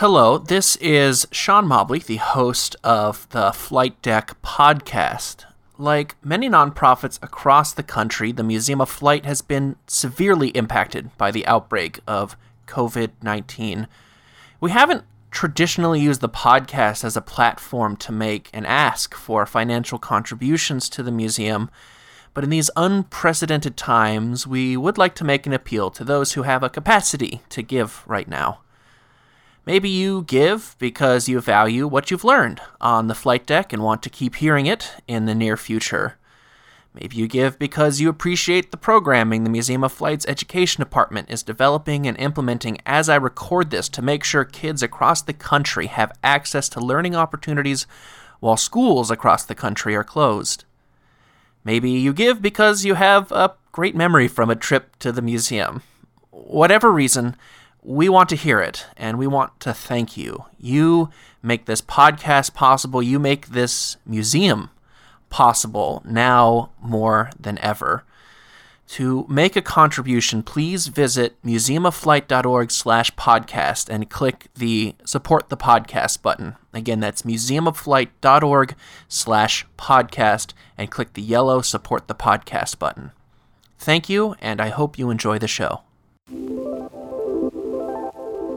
Hello, 0.00 0.38
this 0.38 0.76
is 0.76 1.26
Sean 1.32 1.66
Mobley, 1.66 1.98
the 1.98 2.18
host 2.18 2.76
of 2.84 3.28
the 3.30 3.50
Flight 3.50 4.00
Deck 4.00 4.40
podcast. 4.42 5.44
Like 5.76 6.14
many 6.22 6.48
nonprofits 6.48 7.18
across 7.20 7.72
the 7.72 7.82
country, 7.82 8.30
the 8.30 8.44
Museum 8.44 8.80
of 8.80 8.88
Flight 8.88 9.24
has 9.26 9.42
been 9.42 9.74
severely 9.88 10.50
impacted 10.50 11.10
by 11.18 11.32
the 11.32 11.44
outbreak 11.48 11.98
of 12.06 12.36
COVID 12.68 13.10
19. 13.24 13.88
We 14.60 14.70
haven't 14.70 15.02
traditionally 15.32 15.98
used 15.98 16.20
the 16.20 16.28
podcast 16.28 17.02
as 17.02 17.16
a 17.16 17.20
platform 17.20 17.96
to 17.96 18.12
make 18.12 18.50
and 18.52 18.68
ask 18.68 19.16
for 19.16 19.46
financial 19.46 19.98
contributions 19.98 20.88
to 20.90 21.02
the 21.02 21.10
museum, 21.10 21.72
but 22.34 22.44
in 22.44 22.50
these 22.50 22.70
unprecedented 22.76 23.76
times, 23.76 24.46
we 24.46 24.76
would 24.76 24.96
like 24.96 25.16
to 25.16 25.24
make 25.24 25.44
an 25.44 25.52
appeal 25.52 25.90
to 25.90 26.04
those 26.04 26.34
who 26.34 26.42
have 26.42 26.62
a 26.62 26.70
capacity 26.70 27.40
to 27.48 27.62
give 27.62 28.04
right 28.06 28.28
now. 28.28 28.60
Maybe 29.68 29.90
you 29.90 30.22
give 30.22 30.76
because 30.78 31.28
you 31.28 31.42
value 31.42 31.86
what 31.86 32.10
you've 32.10 32.24
learned 32.24 32.62
on 32.80 33.08
the 33.08 33.14
flight 33.14 33.44
deck 33.44 33.70
and 33.70 33.82
want 33.82 34.02
to 34.02 34.08
keep 34.08 34.36
hearing 34.36 34.64
it 34.64 34.92
in 35.06 35.26
the 35.26 35.34
near 35.34 35.58
future. 35.58 36.16
Maybe 36.94 37.16
you 37.16 37.28
give 37.28 37.58
because 37.58 38.00
you 38.00 38.08
appreciate 38.08 38.70
the 38.70 38.78
programming 38.78 39.44
the 39.44 39.50
Museum 39.50 39.84
of 39.84 39.92
Flight's 39.92 40.24
Education 40.26 40.80
Department 40.80 41.28
is 41.28 41.42
developing 41.42 42.06
and 42.06 42.16
implementing 42.16 42.78
as 42.86 43.10
I 43.10 43.16
record 43.16 43.68
this 43.68 43.90
to 43.90 44.00
make 44.00 44.24
sure 44.24 44.46
kids 44.46 44.82
across 44.82 45.20
the 45.20 45.34
country 45.34 45.88
have 45.88 46.16
access 46.24 46.70
to 46.70 46.80
learning 46.80 47.14
opportunities 47.14 47.86
while 48.40 48.56
schools 48.56 49.10
across 49.10 49.44
the 49.44 49.54
country 49.54 49.94
are 49.94 50.02
closed. 50.02 50.64
Maybe 51.62 51.90
you 51.90 52.14
give 52.14 52.40
because 52.40 52.86
you 52.86 52.94
have 52.94 53.30
a 53.32 53.54
great 53.72 53.94
memory 53.94 54.28
from 54.28 54.48
a 54.48 54.56
trip 54.56 54.98
to 55.00 55.12
the 55.12 55.20
museum. 55.20 55.82
Whatever 56.30 56.90
reason, 56.90 57.36
we 57.82 58.08
want 58.08 58.28
to 58.30 58.36
hear 58.36 58.60
it 58.60 58.86
and 58.96 59.18
we 59.18 59.26
want 59.26 59.58
to 59.60 59.72
thank 59.72 60.16
you. 60.16 60.44
You 60.58 61.10
make 61.42 61.66
this 61.66 61.80
podcast 61.80 62.54
possible. 62.54 63.02
You 63.02 63.18
make 63.18 63.48
this 63.48 63.96
museum 64.04 64.70
possible 65.30 66.02
now 66.04 66.70
more 66.80 67.30
than 67.38 67.58
ever. 67.58 68.04
To 68.88 69.26
make 69.28 69.54
a 69.54 69.60
contribution, 69.60 70.42
please 70.42 70.86
visit 70.86 71.36
museumofflight.org 71.44 72.70
slash 72.70 73.14
podcast 73.16 73.90
and 73.90 74.08
click 74.08 74.46
the 74.54 74.94
support 75.04 75.50
the 75.50 75.58
podcast 75.58 76.22
button. 76.22 76.56
Again, 76.72 77.00
that's 77.00 77.22
museumofflight.org 77.22 78.74
slash 79.06 79.66
podcast 79.76 80.54
and 80.78 80.90
click 80.90 81.12
the 81.12 81.22
yellow 81.22 81.60
support 81.60 82.08
the 82.08 82.14
podcast 82.14 82.78
button. 82.78 83.12
Thank 83.78 84.08
you, 84.08 84.36
and 84.40 84.58
I 84.58 84.70
hope 84.70 84.98
you 84.98 85.10
enjoy 85.10 85.38
the 85.38 85.48
show. 85.48 85.82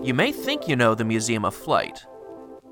You 0.03 0.15
may 0.15 0.31
think 0.31 0.67
you 0.67 0.75
know 0.75 0.95
the 0.95 1.05
Museum 1.05 1.45
of 1.45 1.53
Flight, 1.53 2.07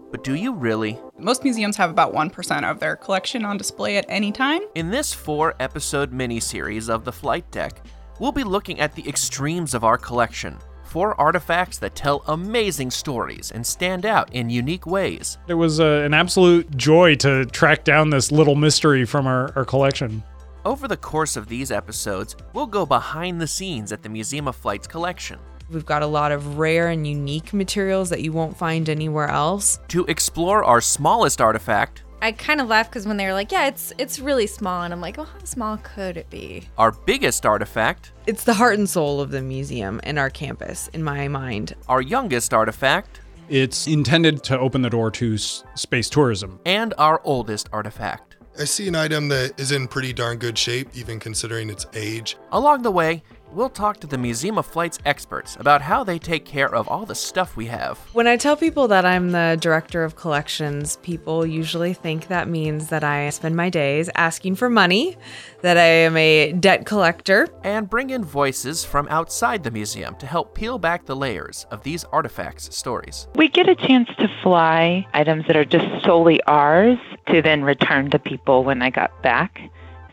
but 0.10 0.24
do 0.24 0.34
you 0.34 0.52
really? 0.52 1.00
Most 1.20 1.44
museums 1.44 1.78
have 1.78 1.92
about 1.92 2.12
1% 2.12 2.64
of 2.64 2.80
their 2.80 2.96
collection 2.96 3.46
on 3.46 3.56
display 3.56 3.98
at 3.98 4.06
any 4.10 4.32
time. 4.32 4.62
In 4.74 4.90
this 4.90 5.14
four 5.14 5.54
episode 5.60 6.12
miniseries 6.12 6.90
of 6.90 7.06
the 7.06 7.12
Flight 7.12 7.52
Deck, 7.52 7.86
we'll 8.20 8.32
be 8.32 8.44
looking 8.44 8.80
at 8.80 8.96
the 8.96 9.08
extremes 9.08 9.76
of 9.76 9.84
our 9.84 9.96
collection. 9.96 10.58
Four 10.86 11.22
artifacts 11.22 11.78
that 11.78 11.94
tell 11.94 12.24
amazing 12.26 12.90
stories 12.90 13.52
and 13.52 13.64
stand 13.64 14.08
out 14.08 14.34
in 14.34 14.50
unique 14.50 14.88
ways. 14.88 15.38
It 15.48 15.54
was 15.54 15.80
uh, 15.80 16.02
an 16.04 16.16
absolute 16.16 16.76
joy 16.78 17.14
to 17.18 17.46
track 17.46 17.84
down 17.84 18.10
this 18.10 18.32
little 18.32 18.56
mystery 18.56 19.06
from 19.06 19.28
our, 19.28 19.54
our 19.56 19.66
collection. 19.66 20.24
Over 20.66 20.88
the 20.88 20.98
course 20.98 21.38
of 21.38 21.48
these 21.48 21.72
episodes, 21.72 22.36
we'll 22.54 22.66
go 22.66 22.88
behind 22.88 23.40
the 23.40 23.46
scenes 23.46 23.92
at 23.92 24.02
the 24.02 24.10
Museum 24.10 24.48
of 24.48 24.56
Flight's 24.56 24.88
collection. 24.88 25.38
We've 25.72 25.86
got 25.86 26.02
a 26.02 26.08
lot 26.08 26.32
of 26.32 26.58
rare 26.58 26.88
and 26.88 27.06
unique 27.06 27.54
materials 27.54 28.10
that 28.10 28.22
you 28.22 28.32
won't 28.32 28.58
find 28.58 28.90
anywhere 28.90 29.28
else. 29.30 29.80
To 29.90 30.06
explore 30.06 30.64
our 30.64 30.82
smallest 30.82 31.40
artifact, 31.42 32.04
I 32.22 32.32
kind 32.34 32.60
of 32.60 32.68
laugh 32.68 32.90
because 32.90 33.06
when 33.08 33.18
they 33.18 33.26
were 33.26 33.34
like, 33.34 33.52
"Yeah, 33.52 33.68
it's 33.68 33.94
it's 33.98 34.20
really 34.20 34.48
small," 34.48 34.84
and 34.84 34.94
I'm 34.94 35.00
like, 35.00 35.16
"Well, 35.18 35.28
how 35.28 35.46
small 35.46 35.78
could 35.78 36.18
it 36.18 36.30
be?" 36.30 36.68
our 36.78 36.92
biggest 36.92 37.46
artifact, 37.46 38.12
It's 38.28 38.44
the 38.44 38.56
heart 38.56 38.78
and 38.78 38.90
soul 38.90 39.22
of 39.22 39.32
the 39.32 39.42
museum 39.42 40.02
and 40.04 40.20
our 40.20 40.30
campus, 40.30 40.90
in 40.94 41.04
my 41.04 41.28
mind. 41.28 41.76
our 41.88 42.02
youngest 42.02 42.54
artifact, 42.54 43.22
It's 43.48 43.88
intended 43.88 44.44
to 44.44 44.60
open 44.60 44.82
the 44.82 44.90
door 44.90 45.10
to 45.12 45.36
s- 45.36 45.64
space 45.76 46.10
tourism. 46.10 46.60
and 46.66 46.94
our 46.98 47.22
oldest 47.24 47.70
artifact. 47.72 48.36
I 48.60 48.66
see 48.66 48.88
an 48.90 48.96
item 48.96 49.30
that 49.30 49.58
is 49.58 49.72
in 49.72 49.88
pretty 49.88 50.12
darn 50.12 50.38
good 50.38 50.58
shape, 50.58 50.90
even 50.94 51.20
considering 51.20 51.70
its 51.70 51.86
age. 51.94 52.36
Along 52.52 52.82
the 52.82 52.92
way, 52.92 53.24
we'll 53.52 53.70
talk 53.70 54.00
to 54.00 54.08
the 54.08 54.18
Museum 54.18 54.58
of 54.58 54.66
Flight's 54.66 55.00
experts 55.06 55.58
about 55.60 55.82
how 55.82 56.04
they 56.04 56.20
take 56.20 56.46
care 56.46 56.74
of 56.74 56.88
all 56.88 57.06
the 57.06 57.16
stuff 57.16 57.58
we 57.58 57.68
have. 57.68 57.98
When 58.14 58.28
I 58.28 58.38
tell 58.38 58.56
people 58.56 58.88
that 58.90 59.06
I'm 59.06 59.32
the 59.32 59.58
director 59.60 60.04
of 60.04 60.16
collections, 60.16 60.98
people 60.98 61.46
usually 61.46 61.94
think 61.94 62.28
that 62.28 62.48
means 62.48 62.90
that 62.90 63.04
I 63.04 63.30
spend 63.30 63.56
my 63.56 63.70
days 63.70 64.10
asking 64.16 64.56
for 64.56 64.70
money, 64.70 65.18
that 65.62 65.78
I 65.78 65.86
am 65.86 66.16
a 66.18 66.54
debt 66.54 66.86
collector. 66.86 67.48
and 67.64 67.90
bring 67.90 68.10
in 68.10 68.24
voices 68.24 68.86
from 68.86 69.08
outside 69.10 69.64
the 69.64 69.72
museum 69.72 70.16
to 70.16 70.26
help 70.26 70.56
peel 70.56 70.78
back 70.78 71.06
the 71.06 71.16
layers 71.16 71.66
of 71.72 71.84
these 71.84 72.04
artifacts' 72.06 72.76
stories. 72.76 73.28
We 73.36 73.50
get 73.50 73.68
a 73.68 73.76
chance 73.76 74.10
to 74.18 74.28
fly 74.44 75.06
items 75.14 75.46
that 75.48 75.56
are 75.56 75.66
just 75.66 75.86
solely 76.06 76.42
ours 76.44 76.98
to 77.28 77.42
then 77.42 77.64
return 77.64 78.10
to 78.12 78.20
people 78.20 78.64
when 78.64 78.82
I 78.82 78.90
got 78.90 79.22
back 79.22 79.60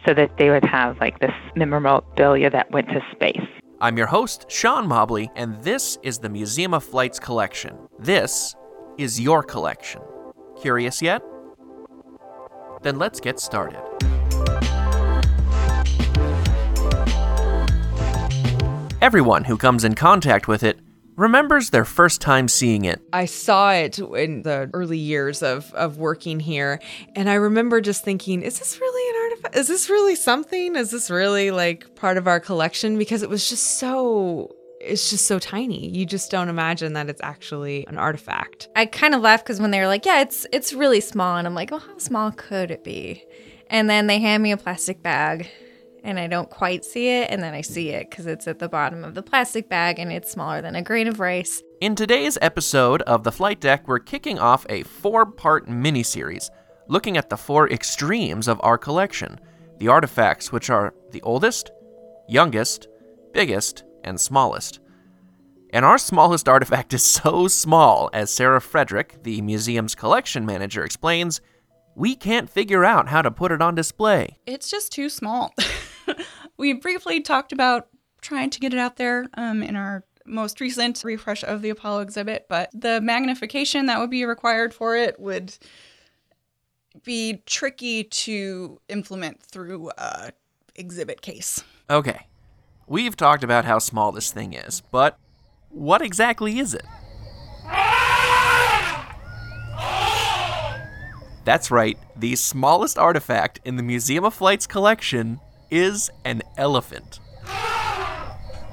so 0.06 0.15
that 0.15 0.31
they 0.39 0.50
would 0.50 0.65
have 0.65 0.99
like 1.00 1.19
this 1.19 1.34
memorabilia 1.56 2.49
that 2.49 2.71
went 2.71 2.89
to 2.89 3.00
space. 3.12 3.47
I'm 3.81 3.99
your 3.99 4.06
host, 4.06 4.47
Sean 4.49 4.87
Mobley, 4.87 5.31
and 5.34 5.61
this 5.62 5.99
is 6.03 6.19
the 6.19 6.28
Museum 6.28 6.72
of 6.72 6.84
Flight's 6.84 7.19
collection. 7.19 7.77
This 7.99 8.55
is 8.97 9.21
your 9.21 9.43
collection. 9.43 10.00
Curious 10.61 11.03
yet? 11.03 11.22
Then 12.83 12.99
let's 12.99 13.21
get 13.21 13.41
started. 13.41 13.83
Everyone 19.03 19.44
who 19.44 19.59
comes 19.59 19.84
in 19.84 19.94
contact 19.94 20.49
with 20.49 20.62
it 20.62 20.78
remembers 21.17 21.71
their 21.71 21.84
first 21.84 22.21
time 22.21 22.49
seeing 22.49 22.84
it. 22.84 23.00
I 23.12 23.25
saw 23.25 23.73
it 23.73 23.99
in 23.99 24.43
the 24.43 24.71
early 24.73 24.99
years 24.99 25.43
of, 25.43 25.73
of 25.75 25.99
working 25.99 26.41
here, 26.41 26.81
and 27.15 27.28
I 27.28 27.34
remember 27.34 27.81
just 27.81 28.05
thinking, 28.05 28.43
is 28.43 28.59
this 28.59 28.81
really 28.81 28.95
an 28.95 28.95
artifact? 28.95 28.95
Is 29.54 29.68
this 29.68 29.88
really 29.88 30.14
something? 30.14 30.76
Is 30.76 30.90
this 30.90 31.10
really 31.10 31.50
like 31.50 31.94
part 31.94 32.16
of 32.16 32.26
our 32.26 32.40
collection? 32.40 32.98
Because 32.98 33.22
it 33.22 33.30
was 33.30 33.48
just 33.48 33.78
so. 33.78 34.54
It's 34.80 35.10
just 35.10 35.26
so 35.26 35.38
tiny. 35.38 35.88
You 35.88 36.06
just 36.06 36.30
don't 36.30 36.48
imagine 36.48 36.92
that 36.92 37.08
it's 37.08 37.20
actually 37.22 37.86
an 37.88 37.98
artifact. 37.98 38.68
I 38.76 38.86
kind 38.86 39.14
of 39.14 39.22
laughed 39.22 39.44
because 39.44 39.60
when 39.60 39.70
they 39.70 39.80
were 39.80 39.86
like, 39.86 40.06
"Yeah, 40.06 40.20
it's 40.20 40.46
it's 40.52 40.72
really 40.72 41.00
small," 41.00 41.36
and 41.36 41.46
I'm 41.46 41.54
like, 41.54 41.70
"Well, 41.70 41.80
how 41.80 41.98
small 41.98 42.30
could 42.32 42.70
it 42.70 42.84
be?" 42.84 43.24
And 43.68 43.90
then 43.90 44.06
they 44.06 44.20
hand 44.20 44.42
me 44.42 44.52
a 44.52 44.56
plastic 44.56 45.02
bag, 45.02 45.50
and 46.04 46.20
I 46.20 46.28
don't 46.28 46.50
quite 46.50 46.84
see 46.84 47.08
it, 47.08 47.30
and 47.30 47.42
then 47.42 47.52
I 47.52 47.62
see 47.62 47.88
it 47.90 48.10
because 48.10 48.26
it's 48.26 48.46
at 48.46 48.60
the 48.60 48.68
bottom 48.68 49.02
of 49.02 49.14
the 49.14 49.22
plastic 49.22 49.68
bag, 49.68 49.98
and 49.98 50.12
it's 50.12 50.30
smaller 50.30 50.62
than 50.62 50.76
a 50.76 50.82
grain 50.82 51.08
of 51.08 51.18
rice. 51.18 51.62
In 51.80 51.96
today's 51.96 52.38
episode 52.40 53.02
of 53.02 53.24
The 53.24 53.32
Flight 53.32 53.60
Deck, 53.60 53.88
we're 53.88 53.98
kicking 53.98 54.38
off 54.38 54.66
a 54.68 54.84
four 54.84 55.26
part 55.26 55.68
miniseries 55.68 56.48
looking 56.88 57.16
at 57.16 57.30
the 57.30 57.36
four 57.36 57.69
extremes 57.70 58.48
of 58.48 58.60
our 58.62 58.78
collection 58.78 59.41
the 59.78 59.88
artifacts, 59.88 60.50
which 60.50 60.70
are 60.70 60.94
the 61.10 61.20
oldest, 61.20 61.70
youngest, 62.28 62.88
biggest, 63.34 63.84
and 64.04 64.19
smallest. 64.19 64.80
And 65.70 65.84
our 65.84 65.98
smallest 65.98 66.48
artifact 66.48 66.94
is 66.94 67.04
so 67.04 67.48
small, 67.48 68.08
as 68.12 68.32
Sarah 68.32 68.60
Frederick, 68.60 69.22
the 69.22 69.42
museum's 69.42 69.94
collection 69.94 70.46
manager, 70.46 70.82
explains, 70.84 71.41
we 71.94 72.14
can't 72.14 72.48
figure 72.48 72.84
out 72.84 73.08
how 73.08 73.22
to 73.22 73.30
put 73.30 73.52
it 73.52 73.62
on 73.62 73.75
display. 73.75 74.38
It's 74.46 74.70
just 74.70 74.92
too 74.92 75.08
small. 75.08 75.54
we 76.56 76.75
briefly 76.75 77.20
talked 77.20 77.52
about 77.52 77.88
trying 78.20 78.50
to 78.50 78.60
get 78.60 78.72
it 78.72 78.78
out 78.78 78.96
there 78.96 79.26
um, 79.34 79.62
in 79.62 79.76
our 79.76 80.04
most 80.26 80.60
recent 80.60 81.02
refresh 81.04 81.42
of 81.44 81.62
the 81.62 81.70
Apollo 81.70 82.00
exhibit, 82.00 82.46
but 82.48 82.70
the 82.72 83.00
magnification 83.00 83.86
that 83.86 83.98
would 83.98 84.10
be 84.10 84.25
required 84.25 84.75
for 84.75 84.96
it 84.96 85.19
would 85.20 85.56
be 87.06 87.41
tricky 87.47 88.05
to 88.05 88.79
implement 88.91 89.41
through 89.41 89.91
a 89.97 90.32
exhibit 90.75 91.23
case. 91.23 91.64
Okay, 91.88 92.26
we've 92.87 93.17
talked 93.17 93.43
about 93.43 93.64
how 93.64 93.79
small 93.79 94.12
this 94.12 94.31
thing 94.31 94.53
is, 94.53 94.82
but 94.91 95.17
what 95.70 96.03
exactly 96.03 96.58
is 96.58 96.75
it? 96.75 96.85
That's 101.44 101.70
right, 101.70 101.97
the 102.17 102.35
smallest 102.35 102.99
artifact 102.99 103.61
in 103.64 103.76
the 103.76 103.82
Museum 103.85 104.25
of 104.25 104.35
Flight's 104.35 104.67
collection 104.67 105.38
is 105.70 106.11
an 106.25 106.43
elephant. 106.56 107.20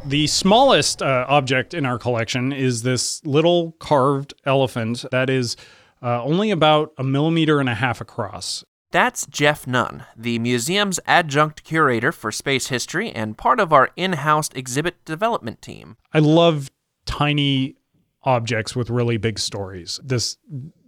The 0.05 0.25
smallest 0.25 1.03
uh, 1.03 1.25
object 1.29 1.75
in 1.75 1.85
our 1.85 1.99
collection 1.99 2.51
is 2.51 2.81
this 2.81 3.23
little 3.23 3.73
carved 3.73 4.33
elephant 4.43 5.05
that 5.11 5.29
is 5.29 5.55
uh, 6.03 6.21
only 6.23 6.51
about 6.51 6.91
a 6.97 7.03
millimeter 7.03 7.59
and 7.59 7.69
a 7.69 7.75
half 7.75 8.01
across. 8.01 8.63
That's 8.91 9.25
Jeff 9.25 9.65
Nunn, 9.65 10.05
the 10.15 10.37
museum's 10.37 10.99
adjunct 11.07 11.63
curator 11.63 12.11
for 12.11 12.31
space 12.31 12.67
history 12.67 13.09
and 13.11 13.35
part 13.37 13.59
of 13.59 13.73
our 13.73 13.89
in 13.95 14.13
house 14.13 14.49
exhibit 14.53 15.03
development 15.05 15.63
team. 15.63 15.97
I 16.13 16.19
love 16.19 16.69
tiny 17.05 17.75
objects 18.23 18.75
with 18.75 18.89
really 18.89 19.17
big 19.17 19.39
stories. 19.39 19.99
This 20.03 20.37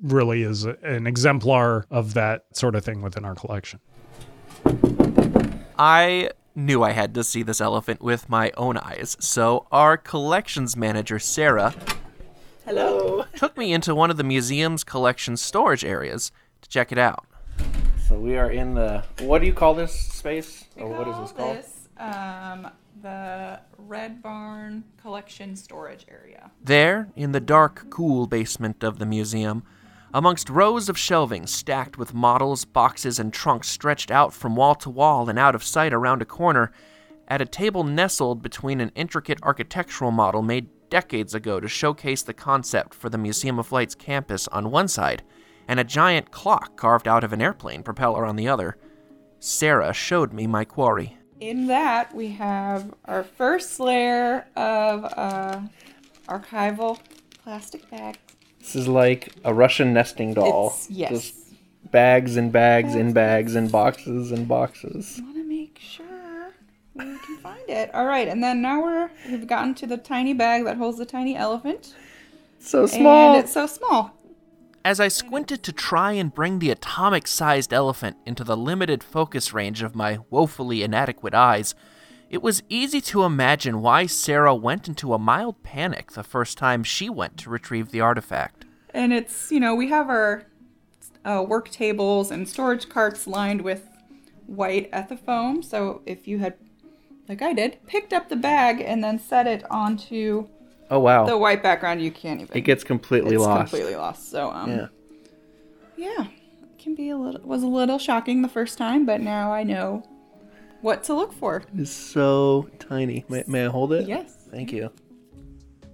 really 0.04 0.44
is 0.44 0.66
a- 0.66 0.78
an 0.84 1.08
exemplar 1.08 1.86
of 1.90 2.14
that 2.14 2.44
sort 2.54 2.76
of 2.76 2.86
thing 2.86 3.02
within 3.02 3.26
our 3.26 3.34
collection. 3.36 3.80
I 5.78 6.30
knew 6.56 6.84
I 6.84 6.92
had 6.92 7.14
to 7.16 7.24
see 7.24 7.44
this 7.44 7.60
elephant 7.60 8.02
with 8.02 8.30
my 8.30 8.52
own 8.56 8.78
eyes, 8.78 9.18
so 9.20 9.68
our 9.72 9.98
collections 9.98 10.78
manager, 10.78 11.20
Sarah, 11.20 11.74
hello, 12.66 13.15
took 13.36 13.58
me 13.58 13.74
into 13.74 13.94
one 13.94 14.10
of 14.10 14.18
the 14.18 14.24
museum's 14.24 14.84
collection 14.84 15.38
storage 15.38 15.84
areas 15.84 16.32
to 16.62 16.70
check 16.70 16.92
it 16.92 16.98
out. 16.98 17.26
So 18.08 18.16
we 18.16 18.38
are 18.38 18.52
in 18.52 18.74
the 18.74 19.04
what 19.22 19.42
do 19.42 19.48
you 19.48 19.54
call 19.54 19.74
this 19.74 19.94
space? 19.94 20.66
Or 20.78 20.90
what 20.90 21.08
is 21.08 21.18
this 21.18 21.32
called? 21.32 21.58
This, 21.58 21.90
um, 21.98 22.70
the 23.02 23.60
Red 23.78 24.22
Barn 24.22 24.84
Collection 25.02 25.56
Storage 25.56 26.06
Area. 26.10 26.52
There, 26.64 27.10
in 27.16 27.32
the 27.32 27.40
dark, 27.40 27.88
cool 27.90 28.28
basement 28.28 28.84
of 28.84 29.00
the 29.00 29.06
museum, 29.06 29.64
amongst 30.14 30.50
rows 30.50 30.88
of 30.88 30.98
shelving 30.98 31.46
stacked 31.46 31.98
with 31.98 32.14
models, 32.14 32.64
boxes, 32.64 33.20
and 33.20 33.34
trunks 33.34 33.70
stretched 33.70 34.12
out 34.12 34.34
from 34.34 34.56
wall 34.56 34.76
to 34.76 34.90
wall 34.90 35.30
and 35.30 35.38
out 35.38 35.56
of 35.56 35.64
sight 35.64 35.94
around 35.94 36.22
a 36.22 36.26
corner, 36.26 36.72
at 37.28 37.42
a 37.42 37.46
table 37.46 37.84
nestled 37.84 38.42
between 38.42 38.80
an 38.80 38.92
intricate 38.96 39.40
architectural 39.44 40.12
model 40.12 40.42
made 40.42 40.70
decades 40.90 41.34
ago 41.34 41.60
to 41.60 41.68
showcase 41.68 42.22
the 42.22 42.34
concept 42.34 42.94
for 42.94 43.10
the 43.10 43.18
Museum 43.18 43.60
of 43.60 43.68
Flight's 43.68 43.96
campus 43.96 44.48
on 44.50 44.72
one 44.72 44.88
side, 44.88 45.24
and 45.68 45.80
a 45.80 45.84
giant 45.84 46.32
clock 46.32 46.76
carved 46.78 47.08
out 47.08 47.24
of 47.24 47.34
an 47.34 47.42
airplane 47.42 47.84
propeller 47.84 48.26
on 48.26 48.36
the 48.36 48.48
other, 48.48 48.78
Sarah 49.40 49.94
showed 49.94 50.34
me 50.34 50.48
my 50.48 50.64
quarry. 50.66 51.18
In 51.40 51.68
that, 51.68 52.16
we 52.16 52.30
have 52.30 52.94
our 53.06 53.24
first 53.24 53.80
layer 53.80 54.48
of 54.56 55.04
uh, 55.18 55.62
archival 56.28 57.00
plastic 57.44 57.90
bags. 57.92 58.18
This 58.60 58.76
is 58.76 58.88
like 58.88 59.34
a 59.44 59.54
Russian 59.54 59.94
nesting 59.94 60.34
doll. 60.34 60.68
It's- 60.68 60.88
yes. 60.90 61.12
Just 61.12 61.36
bags 61.92 62.36
and 62.36 62.52
bags 62.52 62.96
and 62.96 63.14
bags 63.14 63.56
and 63.56 63.72
boxes 63.72 64.32
and 64.32 64.48
boxes. 64.48 65.20
want 65.22 65.38
to 66.98 67.06
make 67.06 67.08
sure 67.08 67.20
we 67.20 67.26
can 67.26 67.38
find 67.38 67.70
it. 67.70 67.94
All 67.94 68.06
right, 68.06 68.28
and 68.28 68.44
then 68.44 68.62
now 68.62 68.82
we're 68.82 69.10
we've 69.30 69.48
gotten 69.48 69.74
to 69.76 69.88
the 69.88 69.98
tiny 69.98 70.34
bag 70.34 70.66
that 70.66 70.78
holds 70.78 70.98
the 70.98 71.06
tiny 71.06 71.36
elephant, 71.36 71.94
So 72.60 72.86
small. 72.86 73.36
and 73.36 73.44
it's 73.44 73.54
so 73.54 73.68
small. 73.68 74.12
As 74.84 75.00
I 75.00 75.08
squinted 75.08 75.64
to 75.64 75.72
try 75.74 76.12
and 76.12 76.34
bring 76.34 76.60
the 76.60 76.70
atomic 76.70 77.26
sized 77.28 77.74
elephant 77.74 78.18
into 78.26 78.44
the 78.44 78.56
limited 78.56 79.04
focus 79.04 79.52
range 79.52 79.82
of 79.82 79.96
my 79.96 80.20
woefully 80.30 80.84
inadequate 80.84 81.34
eyes, 81.34 81.74
it 82.30 82.42
was 82.44 82.62
easy 82.70 83.02
to 83.02 83.24
imagine 83.24 83.82
why 83.82 84.06
Sarah 84.06 84.54
went 84.54 84.88
into 84.88 85.14
a 85.14 85.20
mild 85.20 85.64
panic 85.64 86.12
the 86.12 86.24
first 86.24 86.58
time 86.58 86.84
she 86.84 87.10
went 87.10 87.38
to 87.38 87.50
retrieve 87.50 87.90
the 87.90 88.02
artifact. 88.02 88.66
And 88.94 89.12
it's 89.12 89.52
you 89.52 89.60
know 89.60 89.74
we 89.76 89.90
have 89.90 90.08
our 90.08 90.46
uh, 91.26 91.44
work 91.48 91.70
tables 91.70 92.30
and 92.30 92.48
storage 92.48 92.88
carts 92.88 93.26
lined 93.26 93.62
with 93.62 93.88
white 94.46 94.92
ethafoam. 94.92 95.64
So 95.64 96.02
if 96.06 96.28
you 96.28 96.38
had, 96.38 96.54
like 97.28 97.42
I 97.42 97.54
did, 97.54 97.78
picked 97.88 98.14
up 98.14 98.30
the 98.30 98.36
bag 98.36 98.82
and 98.82 99.04
then 99.04 99.20
set 99.20 99.48
it 99.48 99.64
onto 99.72 100.48
Oh, 100.92 101.00
wow. 101.00 101.26
the 101.26 101.38
white 101.38 101.64
background, 101.64 102.02
you 102.02 102.12
can't 102.12 102.42
even. 102.42 102.56
it 102.58 102.62
gets 102.62 102.84
completely 102.84 103.36
it's 103.36 103.44
lost. 103.44 103.72
completely 103.72 103.96
lost. 103.96 104.30
So 104.30 104.52
um, 104.52 104.70
Yeah. 104.70 104.88
yeah, 105.98 106.26
it 106.64 106.78
can 106.78 106.94
be 106.96 107.10
a 107.10 107.18
little 107.18 107.42
was 107.44 107.64
a 107.64 107.68
little 107.68 107.98
shocking 107.98 108.42
the 108.42 108.50
first 108.50 108.78
time, 108.78 109.06
but 109.06 109.22
now 109.22 109.52
I 109.52 109.64
know 109.64 110.04
what 110.82 111.04
to 111.06 111.14
look 111.16 111.34
for. 111.34 111.64
It's 111.76 111.90
so 111.92 112.70
tiny. 112.78 113.26
May, 113.30 113.44
may 113.48 113.66
I 113.66 113.70
hold 113.70 113.94
it? 113.94 114.08
Yes. 114.08 114.36
Thank 114.52 114.72
you. 114.72 114.92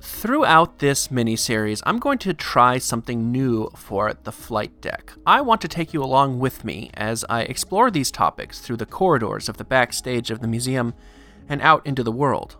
Throughout 0.03 0.79
this 0.79 1.09
miniseries, 1.09 1.81
I'm 1.85 1.99
going 1.99 2.17
to 2.19 2.33
try 2.33 2.79
something 2.79 3.31
new 3.31 3.69
for 3.75 4.13
the 4.23 4.31
flight 4.31 4.81
deck. 4.81 5.13
I 5.27 5.41
want 5.41 5.61
to 5.61 5.67
take 5.67 5.93
you 5.93 6.03
along 6.03 6.39
with 6.39 6.65
me 6.65 6.89
as 6.95 7.23
I 7.29 7.41
explore 7.43 7.91
these 7.91 8.09
topics 8.09 8.59
through 8.59 8.77
the 8.77 8.87
corridors 8.87 9.47
of 9.47 9.57
the 9.57 9.63
backstage 9.63 10.31
of 10.31 10.39
the 10.41 10.47
museum 10.47 10.95
and 11.51 11.61
out 11.61 11.85
into 11.85 12.01
the 12.01 12.11
world. 12.13 12.55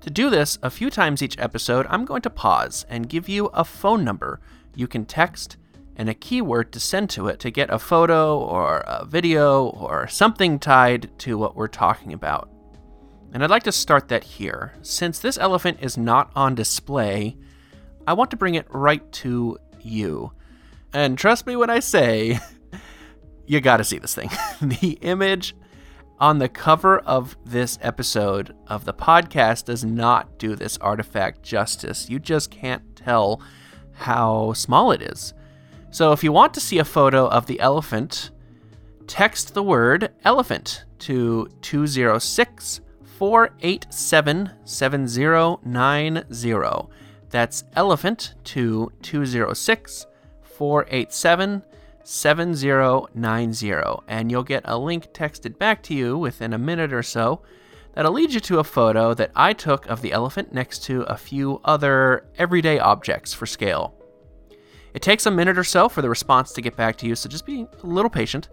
To 0.00 0.10
do 0.10 0.28
this, 0.28 0.58
a 0.60 0.70
few 0.70 0.90
times 0.90 1.22
each 1.22 1.38
episode, 1.38 1.86
I'm 1.88 2.04
going 2.04 2.22
to 2.22 2.30
pause 2.30 2.84
and 2.88 3.08
give 3.08 3.28
you 3.28 3.46
a 3.46 3.64
phone 3.64 4.04
number 4.04 4.40
you 4.74 4.88
can 4.88 5.06
text 5.06 5.56
and 5.94 6.08
a 6.08 6.14
keyword 6.14 6.72
to 6.72 6.80
send 6.80 7.10
to 7.10 7.28
it 7.28 7.38
to 7.40 7.50
get 7.50 7.70
a 7.70 7.78
photo 7.78 8.38
or 8.38 8.78
a 8.86 9.04
video 9.04 9.66
or 9.68 10.08
something 10.08 10.58
tied 10.58 11.16
to 11.20 11.38
what 11.38 11.54
we're 11.54 11.68
talking 11.68 12.12
about. 12.12 12.50
And 13.32 13.44
I'd 13.44 13.50
like 13.50 13.64
to 13.64 13.72
start 13.72 14.08
that 14.08 14.24
here. 14.24 14.74
Since 14.82 15.20
this 15.20 15.38
elephant 15.38 15.78
is 15.80 15.96
not 15.96 16.32
on 16.34 16.56
display, 16.56 17.36
I 18.06 18.14
want 18.14 18.30
to 18.32 18.36
bring 18.36 18.56
it 18.56 18.66
right 18.70 19.10
to 19.12 19.58
you. 19.80 20.32
And 20.92 21.16
trust 21.16 21.46
me 21.46 21.54
when 21.54 21.70
I 21.70 21.78
say, 21.78 22.40
you 23.46 23.60
gotta 23.60 23.84
see 23.84 23.98
this 23.98 24.14
thing. 24.14 24.30
the 24.60 24.98
image 25.02 25.54
on 26.20 26.38
the 26.38 26.48
cover 26.48 26.98
of 27.00 27.36
this 27.44 27.78
episode 27.80 28.54
of 28.66 28.84
the 28.84 28.94
podcast 28.94 29.66
does 29.66 29.84
not 29.84 30.38
do 30.38 30.56
this 30.56 30.76
artifact 30.78 31.42
justice. 31.42 32.10
You 32.10 32.18
just 32.18 32.50
can't 32.50 32.96
tell 32.96 33.40
how 33.92 34.52
small 34.52 34.90
it 34.92 35.02
is. 35.02 35.34
So 35.90 36.12
if 36.12 36.24
you 36.24 36.32
want 36.32 36.54
to 36.54 36.60
see 36.60 36.78
a 36.78 36.84
photo 36.84 37.28
of 37.28 37.46
the 37.46 37.60
elephant, 37.60 38.30
text 39.06 39.54
the 39.54 39.62
word 39.62 40.10
elephant 40.24 40.84
to 41.00 41.48
206 41.62 42.80
487 43.18 44.50
7090. 44.64 46.88
That's 47.30 47.64
elephant 47.74 48.34
to 48.44 48.90
206 49.02 50.06
487 50.42 51.62
7090. 52.08 54.02
And 54.08 54.30
you'll 54.30 54.42
get 54.42 54.62
a 54.64 54.78
link 54.78 55.12
texted 55.12 55.58
back 55.58 55.82
to 55.84 55.94
you 55.94 56.16
within 56.16 56.54
a 56.54 56.58
minute 56.58 56.90
or 56.90 57.02
so 57.02 57.42
that'll 57.92 58.12
lead 58.12 58.32
you 58.32 58.40
to 58.40 58.60
a 58.60 58.64
photo 58.64 59.12
that 59.12 59.30
I 59.36 59.52
took 59.52 59.84
of 59.86 60.00
the 60.00 60.12
elephant 60.12 60.50
next 60.50 60.84
to 60.84 61.02
a 61.02 61.18
few 61.18 61.60
other 61.66 62.26
everyday 62.38 62.78
objects 62.78 63.34
for 63.34 63.44
scale. 63.44 63.94
It 64.94 65.02
takes 65.02 65.26
a 65.26 65.30
minute 65.30 65.58
or 65.58 65.64
so 65.64 65.90
for 65.90 66.00
the 66.00 66.08
response 66.08 66.52
to 66.52 66.62
get 66.62 66.76
back 66.76 66.96
to 66.96 67.06
you, 67.06 67.14
so 67.14 67.28
just 67.28 67.44
be 67.44 67.66
a 67.82 67.86
little 67.86 68.08
patient. 68.08 68.48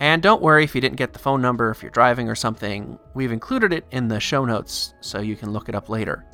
And 0.00 0.20
don't 0.20 0.42
worry 0.42 0.64
if 0.64 0.74
you 0.74 0.80
didn't 0.80 0.96
get 0.96 1.12
the 1.12 1.20
phone 1.20 1.40
number, 1.40 1.70
if 1.70 1.82
you're 1.82 1.92
driving 1.92 2.28
or 2.28 2.34
something, 2.34 2.98
we've 3.14 3.30
included 3.30 3.72
it 3.72 3.84
in 3.92 4.08
the 4.08 4.18
show 4.18 4.44
notes 4.44 4.94
so 5.00 5.20
you 5.20 5.36
can 5.36 5.52
look 5.52 5.68
it 5.68 5.76
up 5.76 5.88
later. 5.88 6.24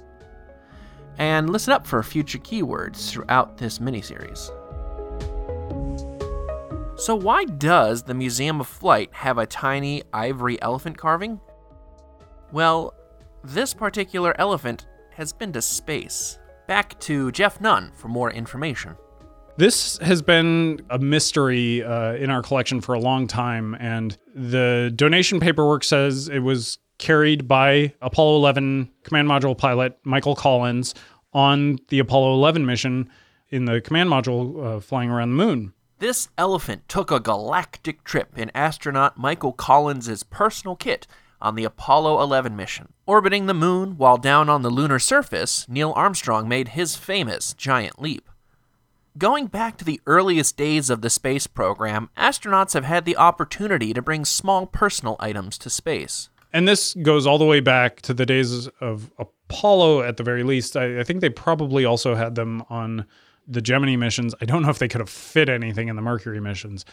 And 1.19 1.51
listen 1.51 1.75
up 1.75 1.87
for 1.87 2.03
future 2.03 2.39
keywords 2.39 3.11
throughout 3.11 3.59
this 3.59 3.79
miniseries. 3.79 4.51
So, 6.99 7.15
why 7.15 7.45
does 7.45 8.05
the 8.05 8.15
Museum 8.15 8.59
of 8.59 8.67
Flight 8.67 9.11
have 9.13 9.37
a 9.37 9.45
tiny 9.45 10.03
ivory 10.15 10.61
elephant 10.63 10.97
carving? 10.97 11.39
Well, 12.53 12.95
this 13.45 13.75
particular 13.75 14.35
elephant 14.41 14.87
has 15.11 15.31
been 15.35 15.53
to 15.53 15.61
space. 15.61 16.39
Back 16.67 16.99
to 17.01 17.31
Jeff 17.33 17.61
Nunn 17.61 17.93
for 17.95 18.09
more 18.09 18.31
information. 18.31 18.97
This 19.59 19.99
has 19.99 20.23
been 20.23 20.81
a 20.89 20.99
mystery 20.99 21.83
uh, 21.83 22.15
in 22.15 22.31
our 22.31 22.43
collection 22.43 22.81
for 22.81 22.95
a 22.95 22.99
long 22.99 23.27
time, 23.27 23.77
and 23.79 24.17
the 24.35 24.91
donation 24.97 25.39
paperwork 25.39 25.85
says 25.85 26.29
it 26.29 26.39
was 26.39 26.79
carried 26.97 27.47
by 27.47 27.93
Apollo 28.01 28.37
11 28.37 28.91
command 29.03 29.29
module 29.29 29.57
pilot 29.57 29.99
Michael 30.05 30.35
Collins 30.35 30.95
on 31.35 31.79
the 31.89 31.99
Apollo 31.99 32.33
11 32.35 32.65
mission 32.65 33.11
in 33.51 33.67
the 33.67 33.83
command 33.83 34.09
module 34.09 34.65
uh, 34.65 34.81
flying 34.81 35.11
around 35.11 35.29
the 35.29 35.45
moon. 35.45 35.75
This 35.99 36.29
elephant 36.37 36.87
took 36.91 37.11
a 37.11 37.21
galactic 37.21 38.05
trip 38.05 38.37
in 38.37 38.51
astronaut 38.55 39.17
Michael 39.17 39.53
Collins' 39.53 40.23
personal 40.25 40.77
kit 40.77 41.07
on 41.41 41.55
the 41.55 41.65
Apollo 41.65 42.21
11 42.21 42.55
mission. 42.55 42.93
Orbiting 43.07 43.47
the 43.47 43.55
moon 43.55 43.97
while 43.97 44.19
down 44.19 44.51
on 44.51 44.61
the 44.61 44.69
lunar 44.69 44.99
surface, 44.99 45.67
Neil 45.71 45.95
Armstrong 45.97 46.49
made 46.49 46.69
his 46.69 46.97
famous 46.97 47.55
giant 47.55 47.99
leap. 47.99 48.29
Going 49.17 49.47
back 49.47 49.79
to 49.79 49.87
the 49.87 50.03
earliest 50.05 50.59
days 50.59 50.91
of 50.91 51.01
the 51.01 51.09
space 51.09 51.47
program, 51.47 52.11
astronauts 52.15 52.75
have 52.75 52.85
had 52.85 53.07
the 53.07 53.17
opportunity 53.17 53.95
to 53.95 54.03
bring 54.03 54.27
small 54.27 54.67
personal 54.67 55.17
items 55.19 55.57
to 55.57 55.71
space. 55.71 56.29
And 56.53 56.69
this 56.69 56.93
goes 56.93 57.27
all 57.27 57.39
the 57.39 57.47
way 57.47 57.61
back 57.61 58.03
to 58.03 58.13
the 58.13 58.27
days 58.27 58.69
of 58.83 59.11
Apollo, 59.19 60.03
at 60.03 60.19
the 60.19 60.23
very 60.23 60.43
least. 60.43 60.77
I, 60.77 61.01
I 61.01 61.05
think 61.05 61.23
they 61.23 61.31
probably 61.31 61.87
also 61.87 62.15
had 62.15 62.35
them 62.35 62.63
on 62.69 63.07
the 63.47 63.63
Gemini 63.63 63.97
missions. 63.97 64.35
I 64.41 64.45
don't 64.45 64.63
know 64.63 64.71
if 64.71 64.79
they 64.79 64.89
could 64.89 65.01
have 65.01 65.11
fit 65.11 65.49
anything 65.49 65.89
in 65.89 65.97
the 65.97 66.03
Mercury 66.03 66.41
missions. 66.41 66.85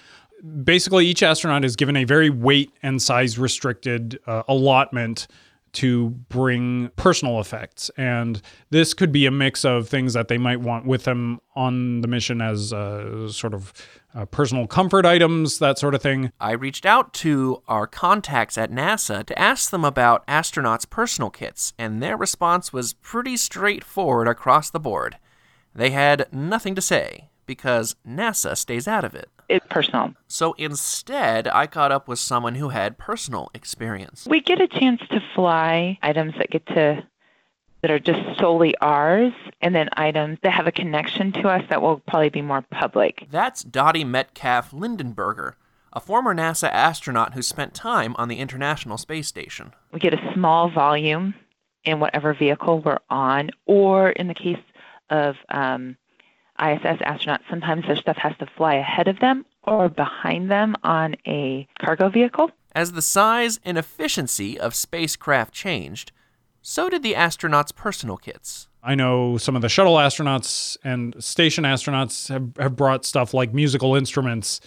Basically, 0.63 1.05
each 1.05 1.23
astronaut 1.23 1.65
is 1.65 1.75
given 1.75 1.95
a 1.95 2.03
very 2.03 2.29
weight 2.29 2.71
and 2.81 3.01
size 3.01 3.37
restricted 3.37 4.19
uh, 4.27 4.43
allotment 4.47 5.27
to 5.73 6.11
bring 6.29 6.91
personal 6.95 7.39
effects. 7.39 7.89
And 7.97 8.41
this 8.69 8.93
could 8.93 9.11
be 9.11 9.25
a 9.25 9.31
mix 9.31 9.65
of 9.65 9.89
things 9.89 10.13
that 10.13 10.27
they 10.27 10.37
might 10.37 10.61
want 10.61 10.85
with 10.85 11.03
them 11.03 11.41
on 11.55 12.01
the 12.01 12.07
mission 12.07 12.41
as 12.41 12.71
uh, 12.71 13.27
sort 13.29 13.53
of 13.55 13.73
uh, 14.13 14.25
personal 14.25 14.67
comfort 14.67 15.05
items, 15.05 15.57
that 15.57 15.79
sort 15.79 15.95
of 15.95 16.01
thing. 16.01 16.31
I 16.39 16.51
reached 16.51 16.85
out 16.85 17.13
to 17.15 17.63
our 17.67 17.87
contacts 17.87 18.57
at 18.57 18.69
NASA 18.71 19.25
to 19.25 19.39
ask 19.39 19.71
them 19.71 19.83
about 19.83 20.25
astronauts' 20.27 20.87
personal 20.87 21.31
kits, 21.31 21.73
and 21.79 22.03
their 22.03 22.15
response 22.15 22.71
was 22.71 22.93
pretty 22.93 23.35
straightforward 23.35 24.27
across 24.27 24.69
the 24.69 24.79
board. 24.79 25.17
They 25.75 25.91
had 25.91 26.27
nothing 26.31 26.75
to 26.75 26.81
say 26.81 27.29
because 27.45 27.95
NASA 28.07 28.55
stays 28.57 28.87
out 28.87 29.03
of 29.03 29.15
it. 29.15 29.29
It's 29.49 29.65
personal. 29.69 30.13
So 30.27 30.53
instead, 30.53 31.47
I 31.47 31.67
caught 31.67 31.91
up 31.91 32.07
with 32.07 32.19
someone 32.19 32.55
who 32.55 32.69
had 32.69 32.97
personal 32.97 33.49
experience. 33.53 34.25
We 34.25 34.39
get 34.39 34.61
a 34.61 34.67
chance 34.67 35.01
to 35.09 35.21
fly 35.35 35.97
items 36.01 36.33
that 36.37 36.49
get 36.49 36.65
to 36.67 37.03
that 37.81 37.91
are 37.91 37.99
just 37.99 38.39
solely 38.39 38.73
ours, 38.77 39.33
and 39.59 39.75
then 39.75 39.89
items 39.97 40.39
that 40.41 40.53
have 40.53 40.67
a 40.67 40.71
connection 40.71 41.33
to 41.33 41.49
us 41.49 41.61
that 41.69 41.81
will 41.81 41.99
probably 42.07 42.29
be 42.29 42.41
more 42.41 42.61
public. 42.71 43.27
That's 43.29 43.61
Dottie 43.61 44.05
Metcalf 44.05 44.71
Lindenburger, 44.71 45.55
a 45.91 45.99
former 45.99 46.33
NASA 46.33 46.69
astronaut 46.71 47.33
who 47.33 47.41
spent 47.41 47.73
time 47.73 48.15
on 48.17 48.29
the 48.29 48.37
International 48.39 48.97
Space 48.97 49.27
Station. 49.27 49.73
We 49.91 49.99
get 49.99 50.13
a 50.13 50.33
small 50.33 50.69
volume 50.69 51.35
in 51.83 51.99
whatever 51.99 52.33
vehicle 52.33 52.79
we're 52.79 52.99
on, 53.09 53.51
or 53.65 54.11
in 54.11 54.27
the 54.27 54.33
case 54.33 54.57
of 55.13 55.35
um, 55.49 55.95
ISS 56.59 57.01
astronauts, 57.01 57.43
sometimes 57.49 57.85
their 57.85 57.95
stuff 57.95 58.17
has 58.17 58.35
to 58.39 58.47
fly 58.57 58.75
ahead 58.75 59.07
of 59.07 59.19
them 59.19 59.45
or 59.63 59.87
behind 59.87 60.51
them 60.51 60.75
on 60.83 61.15
a 61.27 61.67
cargo 61.79 62.09
vehicle. 62.09 62.51
As 62.75 62.93
the 62.93 63.01
size 63.01 63.59
and 63.63 63.77
efficiency 63.77 64.59
of 64.59 64.75
spacecraft 64.75 65.53
changed, 65.53 66.11
so 66.61 66.89
did 66.89 67.03
the 67.03 67.13
astronauts' 67.13 67.75
personal 67.75 68.17
kits. 68.17 68.67
I 68.81 68.95
know 68.95 69.37
some 69.37 69.55
of 69.55 69.61
the 69.61 69.69
shuttle 69.69 69.95
astronauts 69.95 70.77
and 70.83 71.15
station 71.23 71.63
astronauts 71.63 72.29
have, 72.29 72.51
have 72.57 72.75
brought 72.75 73.05
stuff 73.05 73.33
like 73.33 73.53
musical 73.53 73.95
instruments 73.95 74.59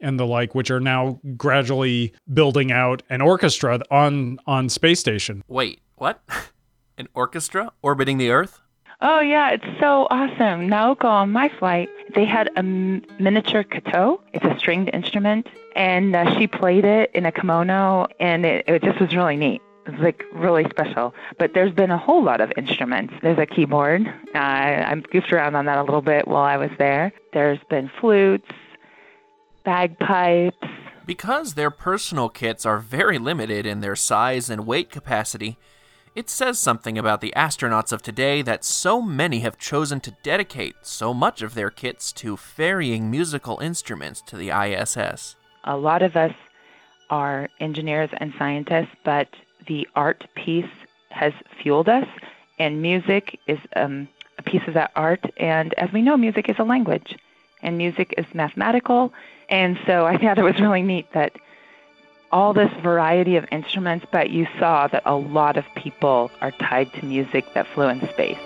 and 0.00 0.20
the 0.20 0.26
like, 0.26 0.54
which 0.54 0.70
are 0.70 0.80
now 0.80 1.20
gradually 1.36 2.12
building 2.32 2.70
out 2.70 3.02
an 3.08 3.22
orchestra 3.22 3.80
on 3.90 4.38
on 4.46 4.68
space 4.68 5.00
station. 5.00 5.42
Wait, 5.48 5.80
what? 5.96 6.22
An 6.98 7.08
orchestra 7.14 7.72
orbiting 7.82 8.16
the 8.18 8.30
Earth? 8.30 8.60
Oh 9.02 9.20
yeah, 9.20 9.50
it's 9.50 9.78
so 9.78 10.06
awesome. 10.10 10.68
Naoko 10.68 11.04
on 11.04 11.30
my 11.30 11.50
flight, 11.58 11.90
they 12.14 12.24
had 12.24 12.48
a 12.56 12.62
miniature 12.62 13.62
koto. 13.62 14.22
It's 14.32 14.44
a 14.44 14.58
stringed 14.58 14.88
instrument, 14.94 15.48
and 15.74 16.16
uh, 16.16 16.38
she 16.38 16.46
played 16.46 16.86
it 16.86 17.10
in 17.14 17.26
a 17.26 17.32
kimono, 17.32 18.06
and 18.20 18.46
it, 18.46 18.64
it 18.66 18.82
just 18.82 18.98
was 18.98 19.14
really 19.14 19.36
neat. 19.36 19.60
It 19.86 19.92
was 19.92 20.00
like 20.00 20.24
really 20.32 20.64
special. 20.70 21.14
But 21.38 21.52
there's 21.52 21.72
been 21.72 21.90
a 21.90 21.98
whole 21.98 22.24
lot 22.24 22.40
of 22.40 22.52
instruments. 22.56 23.12
There's 23.20 23.38
a 23.38 23.44
keyboard. 23.44 24.06
Uh, 24.34 24.38
I 24.38 25.02
goofed 25.12 25.30
around 25.30 25.54
on 25.56 25.66
that 25.66 25.76
a 25.76 25.82
little 25.82 26.02
bit 26.02 26.26
while 26.26 26.44
I 26.44 26.56
was 26.56 26.70
there. 26.78 27.12
There's 27.34 27.60
been 27.68 27.90
flutes, 28.00 28.48
bagpipes. 29.64 30.56
Because 31.04 31.54
their 31.54 31.70
personal 31.70 32.30
kits 32.30 32.64
are 32.64 32.78
very 32.78 33.18
limited 33.18 33.66
in 33.66 33.80
their 33.80 33.94
size 33.94 34.48
and 34.48 34.66
weight 34.66 34.90
capacity, 34.90 35.58
it 36.16 36.30
says 36.30 36.58
something 36.58 36.96
about 36.96 37.20
the 37.20 37.32
astronauts 37.36 37.92
of 37.92 38.00
today 38.00 38.40
that 38.40 38.64
so 38.64 39.02
many 39.02 39.40
have 39.40 39.58
chosen 39.58 40.00
to 40.00 40.16
dedicate 40.22 40.74
so 40.80 41.12
much 41.12 41.42
of 41.42 41.52
their 41.52 41.68
kits 41.68 42.10
to 42.10 42.38
ferrying 42.38 43.10
musical 43.10 43.58
instruments 43.58 44.22
to 44.22 44.34
the 44.34 44.48
ISS. 44.48 45.36
A 45.64 45.76
lot 45.76 46.00
of 46.00 46.16
us 46.16 46.32
are 47.10 47.50
engineers 47.60 48.08
and 48.16 48.32
scientists, 48.38 48.96
but 49.04 49.28
the 49.66 49.86
art 49.94 50.26
piece 50.34 50.64
has 51.10 51.34
fueled 51.62 51.88
us, 51.88 52.08
and 52.58 52.80
music 52.80 53.38
is 53.46 53.58
um, 53.76 54.08
a 54.38 54.42
piece 54.42 54.66
of 54.66 54.72
that 54.72 54.92
art. 54.96 55.24
And 55.36 55.74
as 55.74 55.92
we 55.92 56.00
know, 56.00 56.16
music 56.16 56.48
is 56.48 56.58
a 56.58 56.64
language, 56.64 57.14
and 57.60 57.76
music 57.76 58.14
is 58.16 58.24
mathematical. 58.32 59.12
And 59.50 59.78
so 59.84 60.06
I 60.06 60.16
thought 60.16 60.38
it 60.38 60.42
was 60.42 60.58
really 60.60 60.82
neat 60.82 61.12
that 61.12 61.36
all 62.32 62.52
this 62.52 62.72
variety 62.82 63.36
of 63.36 63.46
instruments, 63.50 64.06
but 64.10 64.30
you 64.30 64.46
saw 64.58 64.86
that 64.88 65.02
a 65.06 65.14
lot 65.14 65.56
of 65.56 65.64
people 65.74 66.30
are 66.40 66.50
tied 66.52 66.92
to 66.94 67.04
music 67.04 67.44
that 67.54 67.66
flew 67.68 67.88
in 67.88 68.00
space. 68.08 68.38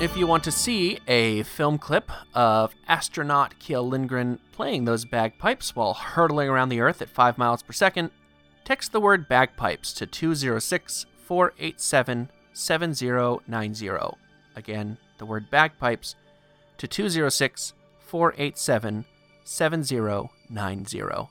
If 0.00 0.16
you 0.16 0.28
want 0.28 0.44
to 0.44 0.52
see 0.52 1.00
a 1.08 1.42
film 1.42 1.76
clip 1.76 2.12
of 2.32 2.72
astronaut 2.86 3.58
Kjell 3.58 3.88
Lindgren 3.88 4.38
playing 4.52 4.84
those 4.84 5.04
bagpipes 5.04 5.74
while 5.74 5.94
hurtling 5.94 6.48
around 6.48 6.68
the 6.68 6.80
Earth 6.80 7.02
at 7.02 7.08
5 7.08 7.36
miles 7.36 7.64
per 7.64 7.72
second, 7.72 8.12
text 8.64 8.92
the 8.92 9.00
word 9.00 9.28
bagpipes 9.28 9.92
to 9.94 10.06
206 10.06 11.06
487 11.16 12.30
7090. 12.52 14.16
Again, 14.54 14.98
the 15.18 15.26
word 15.26 15.50
bagpipes 15.50 16.14
to 16.78 16.88
206 16.88 17.74
487 17.98 19.04
7090. 19.44 21.28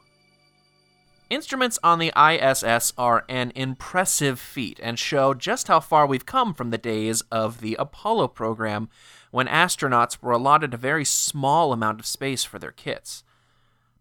Instruments 1.29 1.77
on 1.83 1.99
the 1.99 2.13
ISS 2.15 2.93
are 2.97 3.25
an 3.27 3.51
impressive 3.53 4.39
feat 4.39 4.79
and 4.81 4.97
show 4.97 5.33
just 5.33 5.67
how 5.67 5.81
far 5.81 6.07
we've 6.07 6.25
come 6.25 6.53
from 6.53 6.69
the 6.69 6.77
days 6.77 7.21
of 7.31 7.59
the 7.59 7.75
Apollo 7.77 8.29
program 8.29 8.87
when 9.31 9.47
astronauts 9.47 10.21
were 10.21 10.31
allotted 10.31 10.73
a 10.73 10.77
very 10.77 11.03
small 11.03 11.73
amount 11.73 11.99
of 11.99 12.05
space 12.05 12.45
for 12.45 12.59
their 12.59 12.71
kits. 12.71 13.25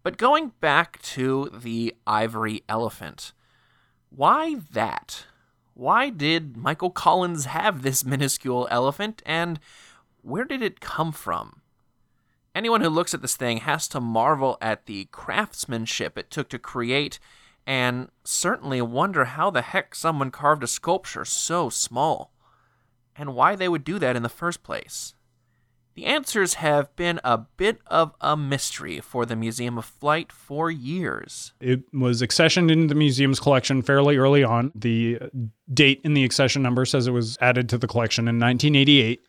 But 0.03 0.17
going 0.17 0.53
back 0.61 1.01
to 1.01 1.51
the 1.53 1.93
ivory 2.07 2.63
elephant, 2.69 3.33
why 4.09 4.55
that? 4.71 5.25
Why 5.73 6.09
did 6.09 6.55
Michael 6.55 6.91
Collins 6.91 7.43
have 7.45 7.81
this 7.81 8.05
minuscule 8.05 8.69
elephant 8.71 9.21
and 9.25 9.59
where 10.27 10.43
did 10.43 10.61
it 10.61 10.81
come 10.81 11.11
from? 11.11 11.61
Anyone 12.53 12.81
who 12.81 12.89
looks 12.89 13.13
at 13.13 13.21
this 13.21 13.37
thing 13.37 13.57
has 13.59 13.87
to 13.89 14.01
marvel 14.01 14.57
at 14.61 14.85
the 14.85 15.05
craftsmanship 15.11 16.17
it 16.17 16.29
took 16.29 16.49
to 16.49 16.59
create 16.59 17.19
and 17.65 18.09
certainly 18.23 18.81
wonder 18.81 19.25
how 19.25 19.49
the 19.49 19.61
heck 19.61 19.95
someone 19.95 20.31
carved 20.31 20.63
a 20.63 20.67
sculpture 20.67 21.23
so 21.23 21.69
small 21.69 22.33
and 23.15 23.35
why 23.35 23.55
they 23.55 23.69
would 23.69 23.83
do 23.83 23.99
that 23.99 24.15
in 24.15 24.23
the 24.23 24.29
first 24.29 24.63
place. 24.63 25.13
The 25.95 26.05
answers 26.05 26.55
have 26.55 26.95
been 26.95 27.19
a 27.23 27.39
bit 27.39 27.79
of 27.87 28.13
a 28.21 28.37
mystery 28.37 28.99
for 28.99 29.25
the 29.25 29.35
Museum 29.35 29.77
of 29.77 29.85
Flight 29.85 30.31
for 30.31 30.69
years. 30.69 31.53
It 31.59 31.83
was 31.91 32.21
accessioned 32.21 32.69
into 32.69 32.87
the 32.87 32.95
museum's 32.95 33.39
collection 33.39 33.81
fairly 33.81 34.17
early 34.17 34.43
on. 34.43 34.71
The 34.75 35.19
date 35.73 36.01
in 36.03 36.13
the 36.13 36.23
accession 36.23 36.61
number 36.61 36.85
says 36.85 37.07
it 37.07 37.11
was 37.11 37.37
added 37.41 37.67
to 37.69 37.79
the 37.79 37.87
collection 37.87 38.27
in 38.27 38.39
1988. 38.39 39.25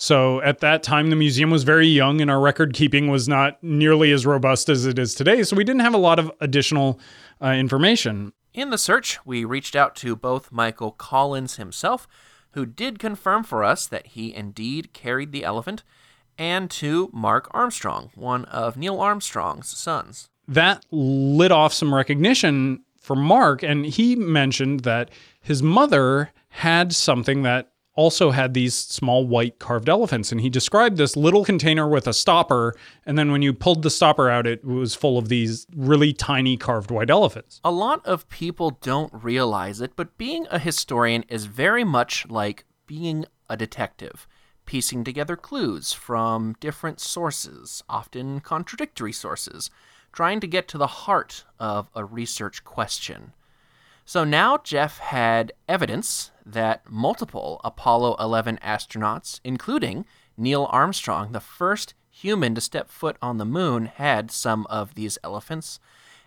So 0.00 0.40
at 0.42 0.60
that 0.60 0.84
time, 0.84 1.10
the 1.10 1.16
museum 1.16 1.50
was 1.50 1.64
very 1.64 1.88
young 1.88 2.20
and 2.20 2.30
our 2.30 2.38
record 2.38 2.72
keeping 2.72 3.08
was 3.08 3.28
not 3.28 3.62
nearly 3.64 4.12
as 4.12 4.24
robust 4.24 4.68
as 4.68 4.86
it 4.86 4.96
is 4.96 5.12
today. 5.12 5.42
So 5.42 5.56
we 5.56 5.64
didn't 5.64 5.80
have 5.80 5.92
a 5.92 5.98
lot 5.98 6.20
of 6.20 6.30
additional 6.40 7.00
uh, 7.42 7.48
information. 7.48 8.32
In 8.54 8.70
the 8.70 8.78
search, 8.78 9.18
we 9.26 9.44
reached 9.44 9.74
out 9.74 9.96
to 9.96 10.14
both 10.14 10.52
Michael 10.52 10.92
Collins 10.92 11.56
himself, 11.56 12.06
who 12.52 12.64
did 12.64 13.00
confirm 13.00 13.42
for 13.42 13.64
us 13.64 13.88
that 13.88 14.06
he 14.08 14.32
indeed 14.32 14.92
carried 14.92 15.32
the 15.32 15.44
elephant, 15.44 15.82
and 16.38 16.70
to 16.70 17.10
Mark 17.12 17.48
Armstrong, 17.50 18.10
one 18.14 18.44
of 18.44 18.76
Neil 18.76 19.00
Armstrong's 19.00 19.76
sons. 19.76 20.30
That 20.46 20.86
lit 20.92 21.50
off 21.50 21.72
some 21.72 21.92
recognition 21.92 22.84
for 23.00 23.16
Mark, 23.16 23.64
and 23.64 23.84
he 23.84 24.14
mentioned 24.14 24.80
that 24.80 25.10
his 25.40 25.60
mother 25.60 26.30
had 26.50 26.94
something 26.94 27.42
that 27.42 27.72
also 27.98 28.30
had 28.30 28.54
these 28.54 28.76
small 28.76 29.26
white 29.26 29.58
carved 29.58 29.88
elephants. 29.88 30.30
And 30.30 30.40
he 30.40 30.48
described 30.48 30.98
this 30.98 31.16
little 31.16 31.44
container 31.44 31.88
with 31.88 32.06
a 32.06 32.12
stopper. 32.12 32.76
And 33.04 33.18
then 33.18 33.32
when 33.32 33.42
you 33.42 33.52
pulled 33.52 33.82
the 33.82 33.90
stopper 33.90 34.30
out, 34.30 34.46
it 34.46 34.64
was 34.64 34.94
full 34.94 35.18
of 35.18 35.28
these 35.28 35.66
really 35.74 36.12
tiny 36.12 36.56
carved 36.56 36.92
white 36.92 37.10
elephants. 37.10 37.60
A 37.64 37.72
lot 37.72 38.06
of 38.06 38.28
people 38.28 38.78
don't 38.82 39.12
realize 39.12 39.80
it, 39.80 39.96
but 39.96 40.16
being 40.16 40.46
a 40.48 40.60
historian 40.60 41.24
is 41.28 41.46
very 41.46 41.82
much 41.82 42.24
like 42.28 42.64
being 42.86 43.24
a 43.50 43.56
detective, 43.56 44.28
piecing 44.64 45.02
together 45.02 45.34
clues 45.34 45.92
from 45.92 46.54
different 46.60 47.00
sources, 47.00 47.82
often 47.88 48.38
contradictory 48.38 49.12
sources, 49.12 49.70
trying 50.12 50.38
to 50.38 50.46
get 50.46 50.68
to 50.68 50.78
the 50.78 50.86
heart 50.86 51.44
of 51.58 51.90
a 51.96 52.04
research 52.04 52.62
question. 52.62 53.32
So 54.04 54.22
now 54.24 54.56
Jeff 54.56 54.98
had 54.98 55.52
evidence 55.68 56.30
that 56.52 56.90
multiple 56.90 57.60
Apollo 57.64 58.16
11 58.18 58.58
astronauts, 58.62 59.40
including 59.44 60.04
Neil 60.36 60.66
Armstrong, 60.70 61.32
the 61.32 61.40
first 61.40 61.94
human 62.10 62.54
to 62.54 62.60
step 62.60 62.90
foot 62.90 63.16
on 63.20 63.38
the 63.38 63.44
moon, 63.44 63.86
had 63.86 64.30
some 64.30 64.66
of 64.68 64.94
these 64.94 65.18
elephants, 65.22 65.78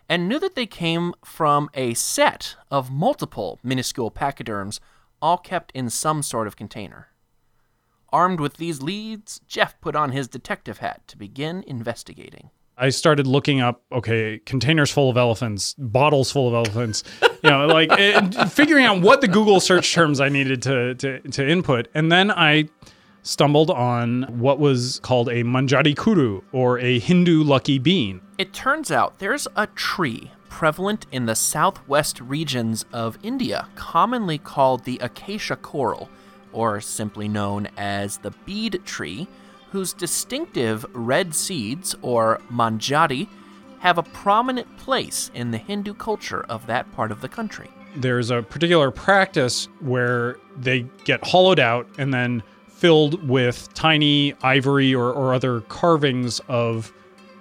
and 0.08 0.28
knew 0.28 0.38
that 0.38 0.54
they 0.54 0.66
came 0.66 1.14
from 1.24 1.70
a 1.74 1.94
set 1.94 2.56
of 2.70 2.90
multiple 2.90 3.58
minuscule 3.62 4.10
pachyderms, 4.10 4.80
all 5.20 5.38
kept 5.38 5.72
in 5.72 5.88
some 5.88 6.22
sort 6.22 6.46
of 6.46 6.56
container. 6.56 7.08
Armed 8.12 8.40
with 8.40 8.58
these 8.58 8.82
leads, 8.82 9.40
Jeff 9.46 9.80
put 9.80 9.96
on 9.96 10.12
his 10.12 10.28
detective 10.28 10.78
hat 10.78 11.02
to 11.08 11.16
begin 11.16 11.64
investigating. 11.66 12.50
I 12.76 12.90
started 12.90 13.26
looking 13.26 13.60
up, 13.60 13.82
okay, 13.90 14.40
containers 14.44 14.90
full 14.90 15.08
of 15.08 15.16
elephants, 15.16 15.74
bottles 15.78 16.32
full 16.32 16.48
of 16.48 16.54
elephants, 16.54 17.04
you 17.42 17.50
know, 17.50 17.66
like 17.66 17.90
it, 17.92 18.50
figuring 18.50 18.84
out 18.84 19.00
what 19.00 19.20
the 19.20 19.28
Google 19.28 19.60
search 19.60 19.92
terms 19.92 20.20
I 20.20 20.28
needed 20.28 20.62
to, 20.62 20.94
to, 20.94 21.20
to 21.20 21.48
input. 21.48 21.88
And 21.94 22.10
then 22.10 22.30
I 22.30 22.68
stumbled 23.22 23.70
on 23.70 24.22
what 24.38 24.58
was 24.58 25.00
called 25.00 25.28
a 25.28 25.42
Manjari 25.44 25.96
Kuru 25.96 26.42
or 26.52 26.78
a 26.78 26.98
Hindu 26.98 27.42
lucky 27.42 27.78
bean. 27.78 28.20
It 28.38 28.52
turns 28.52 28.90
out 28.90 29.18
there's 29.18 29.46
a 29.56 29.66
tree 29.68 30.30
prevalent 30.48 31.06
in 31.10 31.26
the 31.26 31.34
southwest 31.34 32.20
regions 32.20 32.84
of 32.92 33.18
India, 33.22 33.68
commonly 33.74 34.38
called 34.38 34.84
the 34.84 34.98
acacia 35.00 35.56
coral, 35.56 36.08
or 36.52 36.80
simply 36.80 37.26
known 37.26 37.68
as 37.76 38.18
the 38.18 38.32
bead 38.44 38.80
tree, 38.84 39.26
whose 39.70 39.92
distinctive 39.94 40.84
red 40.92 41.34
seeds, 41.34 41.94
or 42.02 42.40
manjari, 42.52 43.26
have 43.82 43.98
a 43.98 44.02
prominent 44.04 44.76
place 44.76 45.28
in 45.34 45.50
the 45.50 45.58
Hindu 45.58 45.92
culture 45.94 46.44
of 46.48 46.66
that 46.68 46.90
part 46.92 47.10
of 47.10 47.20
the 47.20 47.28
country. 47.28 47.68
There's 47.96 48.30
a 48.30 48.40
particular 48.40 48.92
practice 48.92 49.68
where 49.80 50.36
they 50.56 50.86
get 51.02 51.26
hollowed 51.26 51.58
out 51.58 51.88
and 51.98 52.14
then 52.14 52.44
filled 52.68 53.28
with 53.28 53.74
tiny 53.74 54.34
ivory 54.40 54.94
or, 54.94 55.12
or 55.12 55.34
other 55.34 55.62
carvings 55.62 56.40
of 56.46 56.92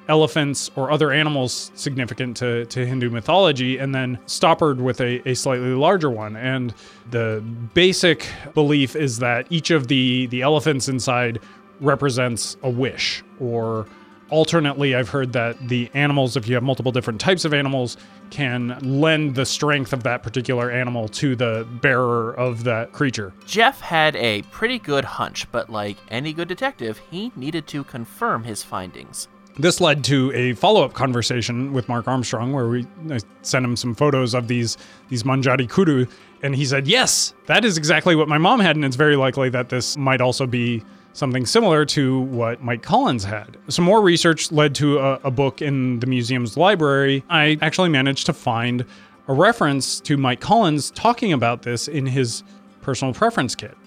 elephants 0.08 0.72
or 0.76 0.90
other 0.90 1.12
animals 1.12 1.72
significant 1.76 2.38
to, 2.38 2.66
to 2.66 2.88
Hindu 2.88 3.12
mythology, 3.12 3.78
and 3.78 3.94
then 3.94 4.18
stoppered 4.26 4.82
with 4.82 5.00
a, 5.00 5.28
a 5.30 5.36
slightly 5.36 5.70
larger 5.70 6.10
one. 6.10 6.36
And 6.36 6.74
the 7.12 7.44
basic 7.76 8.28
belief 8.56 8.96
is 8.96 9.20
that 9.20 9.46
each 9.52 9.70
of 9.70 9.90
the, 9.90 10.26
the 10.26 10.42
elephants 10.42 10.90
inside 10.90 11.40
represents 11.80 12.58
a 12.64 12.70
wish 12.70 13.24
or 13.40 13.86
alternately 14.32 14.96
i've 14.96 15.10
heard 15.10 15.34
that 15.34 15.56
the 15.68 15.90
animals 15.94 16.36
if 16.36 16.48
you 16.48 16.56
have 16.56 16.64
multiple 16.64 16.92
different 16.92 17.20
types 17.22 17.46
of 17.46 17.54
animals 17.54 17.98
can 18.30 18.78
lend 18.82 19.36
the 19.36 19.46
strength 19.46 19.92
of 19.94 20.04
that 20.04 20.24
particular 20.24 20.72
animal 20.72 21.08
to 21.08 21.36
the 21.36 21.68
bearer 21.82 22.32
of 22.34 22.64
that 22.64 22.92
creature 22.94 23.34
Jeff 23.46 23.82
had 23.82 24.16
a 24.16 24.42
pretty 24.44 24.80
good 24.80 25.04
hunch, 25.04 25.52
but 25.52 25.70
like 25.70 25.98
any 26.10 26.32
good 26.34 26.48
detective, 26.48 27.02
he 27.12 27.32
needed 27.36 27.68
to 27.68 27.84
confirm 27.84 28.44
his 28.46 28.64
findings. 28.64 29.28
this 29.60 29.82
led 29.82 30.02
to 30.06 30.32
a 30.34 30.54
follow-up 30.54 30.94
conversation 30.94 31.74
with 31.74 31.90
Mark 31.90 32.08
Armstrong 32.08 32.54
where 32.54 32.68
we 32.70 32.88
I 33.12 33.20
sent 33.42 33.66
him 33.66 33.76
some 33.76 33.94
photos 33.94 34.34
of 34.34 34.48
these 34.48 34.78
these 35.10 35.24
manjari 35.24 35.70
kuru 35.70 36.06
and 36.42 36.56
he 36.56 36.64
said 36.66 36.88
yes 36.88 37.34
that 37.48 37.66
is 37.66 37.78
exactly 37.78 38.16
what 38.16 38.30
my 38.30 38.38
mom 38.38 38.62
had 38.62 38.78
and 38.78 38.86
it's 38.86 38.96
very 38.96 39.18
likely 39.18 39.50
that 39.50 39.68
this 39.68 39.98
might 39.98 40.22
also 40.22 40.48
be 40.48 40.84
something 41.14 41.46
similar 41.46 41.86
to 41.86 42.22
what 42.22 42.62
Mike 42.62 42.84
Collins 42.84 43.24
had. 43.24 43.58
Some 43.68 43.86
more 43.86 44.02
research 44.02 44.52
led 44.52 44.76
to 44.76 45.00
a, 45.00 45.14
a 45.26 45.32
book 45.32 45.62
in 45.62 46.00
the 46.00 46.08
museum's 46.08 46.58
library. 46.58 47.24
I 47.30 47.58
actually 47.62 47.90
managed 47.90 48.26
to 48.28 48.34
find 48.34 48.86
a 49.28 49.34
reference 49.34 50.00
to 50.02 50.18
Mike 50.18 50.40
Collins 50.40 50.92
talking 50.92 51.34
about 51.34 51.64
this 51.64 51.88
in 51.88 52.06
his 52.06 52.44
personal 52.82 53.14
preference 53.14 53.56
kit. 53.56 53.78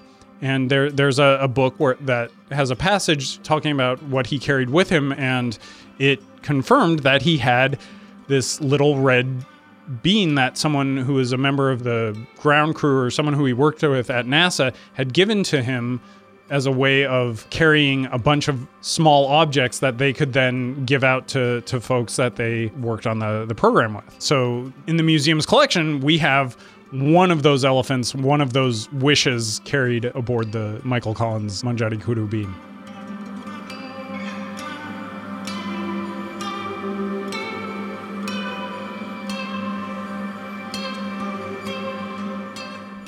And 0.41 0.71
there, 0.71 0.91
there's 0.91 1.19
a, 1.19 1.39
a 1.41 1.49
book 1.49 1.75
where 1.79 1.95
that 2.03 2.31
has 2.51 2.71
a 2.71 2.77
passage 2.77 3.43
talking 3.43 3.73
about 3.73 4.03
what 4.05 4.27
he 4.27 4.39
carried 4.39 4.71
with 4.71 4.91
him, 4.91 5.13
and 5.13 5.59
it 5.99 6.21
confirmed 6.43 7.01
that 7.01 7.23
he 7.23 7.39
had 7.39 7.79
this 8.27 8.61
little 8.61 9.01
red 9.01 9.45
bean 10.03 10.35
that 10.35 10.57
someone 10.57 10.97
who 10.97 11.15
was 11.15 11.33
a 11.33 11.37
member 11.37 11.71
of 11.71 11.83
the 11.83 12.19
ground 12.39 12.75
crew 12.75 13.01
or 13.01 13.11
someone 13.11 13.35
who 13.35 13.45
he 13.45 13.53
worked 13.53 13.83
with 13.83 14.11
at 14.11 14.27
NASA 14.27 14.75
had 14.95 15.13
given 15.13 15.43
to 15.45 15.63
him 15.63 16.01
as 16.51 16.67
a 16.67 16.73
way 16.73 17.07
of 17.07 17.49
carrying 17.51 18.07
a 18.07 18.19
bunch 18.19 18.49
of 18.49 18.67
small 18.81 19.27
objects 19.27 19.79
that 19.79 19.99
they 19.99 20.13
could 20.13 20.33
then 20.33 20.85
give 20.85 21.03
out 21.03 21.27
to, 21.29 21.63
to 21.63 21.81
folks 21.81 22.17
that 22.17 22.37
they 22.37 22.67
worked 22.81 23.07
on 23.07 23.19
the, 23.19 23.45
the 23.47 23.55
program 23.55 23.95
with. 23.95 24.05
So 24.19 24.73
in 24.87 24.97
the 24.97 25.03
museum's 25.03 25.47
collection, 25.47 26.01
we 26.01 26.19
have 26.19 26.57
one 26.91 27.31
of 27.31 27.43
those 27.43 27.65
elephants, 27.65 28.15
one 28.15 28.41
of 28.41 28.53
those 28.53 28.91
wishes 28.93 29.61
carried 29.65 30.05
aboard 30.07 30.53
the 30.53 30.81
Michael 30.85 31.15
Collins 31.15 31.63
Manjari 31.63 32.03
Kuru 32.03 32.27
bean. 32.27 32.55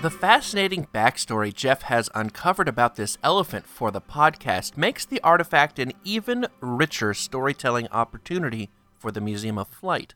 The 0.06 0.10
fascinating 0.10 0.86
backstory 0.94 1.52
Jeff 1.52 1.82
has 1.82 2.08
uncovered 2.14 2.68
about 2.68 2.94
this 2.94 3.18
elephant 3.24 3.66
for 3.66 3.90
the 3.90 4.00
podcast 4.00 4.76
makes 4.76 5.04
the 5.04 5.20
artifact 5.22 5.80
an 5.80 5.94
even 6.04 6.46
richer 6.60 7.12
storytelling 7.12 7.88
opportunity 7.90 8.70
for 8.96 9.10
the 9.10 9.20
Museum 9.20 9.58
of 9.58 9.66
Flight. 9.66 10.14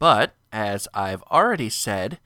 But, 0.00 0.34
as 0.50 0.88
I've 0.94 1.22
already 1.30 1.70
said, 1.70 2.18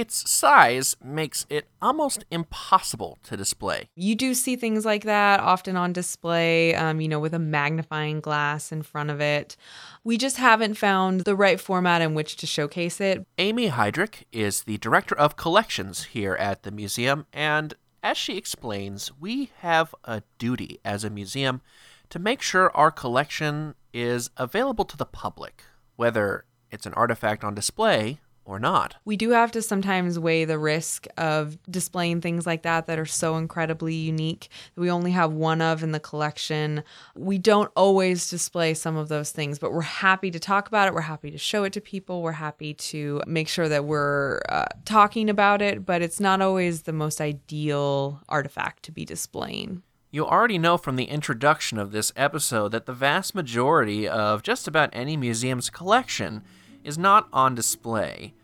its 0.00 0.28
size 0.30 0.96
makes 1.04 1.46
it 1.50 1.68
almost 1.82 2.24
impossible 2.30 3.18
to 3.22 3.36
display. 3.36 3.90
You 3.94 4.14
do 4.16 4.32
see 4.32 4.56
things 4.56 4.86
like 4.86 5.04
that 5.04 5.40
often 5.40 5.76
on 5.76 5.92
display, 5.92 6.74
um, 6.74 7.02
you 7.02 7.08
know, 7.08 7.20
with 7.20 7.34
a 7.34 7.38
magnifying 7.38 8.20
glass 8.20 8.72
in 8.72 8.82
front 8.82 9.10
of 9.10 9.20
it. 9.20 9.56
We 10.02 10.16
just 10.16 10.38
haven't 10.38 10.74
found 10.74 11.20
the 11.20 11.36
right 11.36 11.60
format 11.60 12.00
in 12.00 12.14
which 12.14 12.36
to 12.36 12.46
showcase 12.46 12.98
it. 12.98 13.26
Amy 13.36 13.68
Heidrich 13.68 14.24
is 14.32 14.62
the 14.62 14.78
Director 14.78 15.14
of 15.14 15.36
Collections 15.36 16.04
here 16.04 16.34
at 16.34 16.62
the 16.62 16.70
museum, 16.70 17.26
and 17.32 17.74
as 18.02 18.16
she 18.16 18.38
explains, 18.38 19.12
we 19.20 19.50
have 19.58 19.94
a 20.04 20.22
duty 20.38 20.80
as 20.82 21.04
a 21.04 21.10
museum 21.10 21.60
to 22.08 22.18
make 22.18 22.40
sure 22.40 22.74
our 22.74 22.90
collection 22.90 23.74
is 23.92 24.30
available 24.38 24.86
to 24.86 24.96
the 24.96 25.04
public, 25.04 25.62
whether 25.96 26.46
it's 26.70 26.86
an 26.86 26.94
artifact 26.94 27.44
on 27.44 27.54
display 27.54 28.18
or 28.44 28.58
not. 28.58 28.96
We 29.04 29.16
do 29.16 29.30
have 29.30 29.52
to 29.52 29.62
sometimes 29.62 30.18
weigh 30.18 30.44
the 30.44 30.58
risk 30.58 31.06
of 31.16 31.58
displaying 31.70 32.20
things 32.20 32.46
like 32.46 32.62
that 32.62 32.86
that 32.86 32.98
are 32.98 33.06
so 33.06 33.36
incredibly 33.36 33.94
unique 33.94 34.48
that 34.74 34.80
we 34.80 34.90
only 34.90 35.12
have 35.12 35.32
one 35.32 35.60
of 35.60 35.82
in 35.82 35.92
the 35.92 36.00
collection. 36.00 36.82
We 37.14 37.38
don't 37.38 37.70
always 37.76 38.28
display 38.28 38.74
some 38.74 38.96
of 38.96 39.08
those 39.08 39.30
things, 39.30 39.58
but 39.58 39.72
we're 39.72 39.82
happy 39.82 40.30
to 40.30 40.40
talk 40.40 40.68
about 40.68 40.88
it. 40.88 40.94
We're 40.94 41.02
happy 41.02 41.30
to 41.30 41.38
show 41.38 41.64
it 41.64 41.72
to 41.74 41.80
people. 41.80 42.22
We're 42.22 42.32
happy 42.32 42.74
to 42.74 43.22
make 43.26 43.48
sure 43.48 43.68
that 43.68 43.84
we're 43.84 44.40
uh, 44.48 44.64
talking 44.84 45.30
about 45.30 45.62
it, 45.62 45.86
but 45.86 46.02
it's 46.02 46.20
not 46.20 46.40
always 46.40 46.82
the 46.82 46.92
most 46.92 47.20
ideal 47.20 48.20
artifact 48.28 48.82
to 48.84 48.92
be 48.92 49.04
displaying. 49.04 49.82
You 50.12 50.26
already 50.26 50.58
know 50.58 50.76
from 50.76 50.96
the 50.96 51.04
introduction 51.04 51.78
of 51.78 51.92
this 51.92 52.12
episode 52.16 52.72
that 52.72 52.86
the 52.86 52.92
vast 52.92 53.32
majority 53.32 54.08
of 54.08 54.42
just 54.42 54.66
about 54.66 54.90
any 54.92 55.16
museum's 55.16 55.70
collection 55.70 56.42
is 56.84 56.98
not 56.98 57.28
on 57.32 57.54
display. 57.54 58.34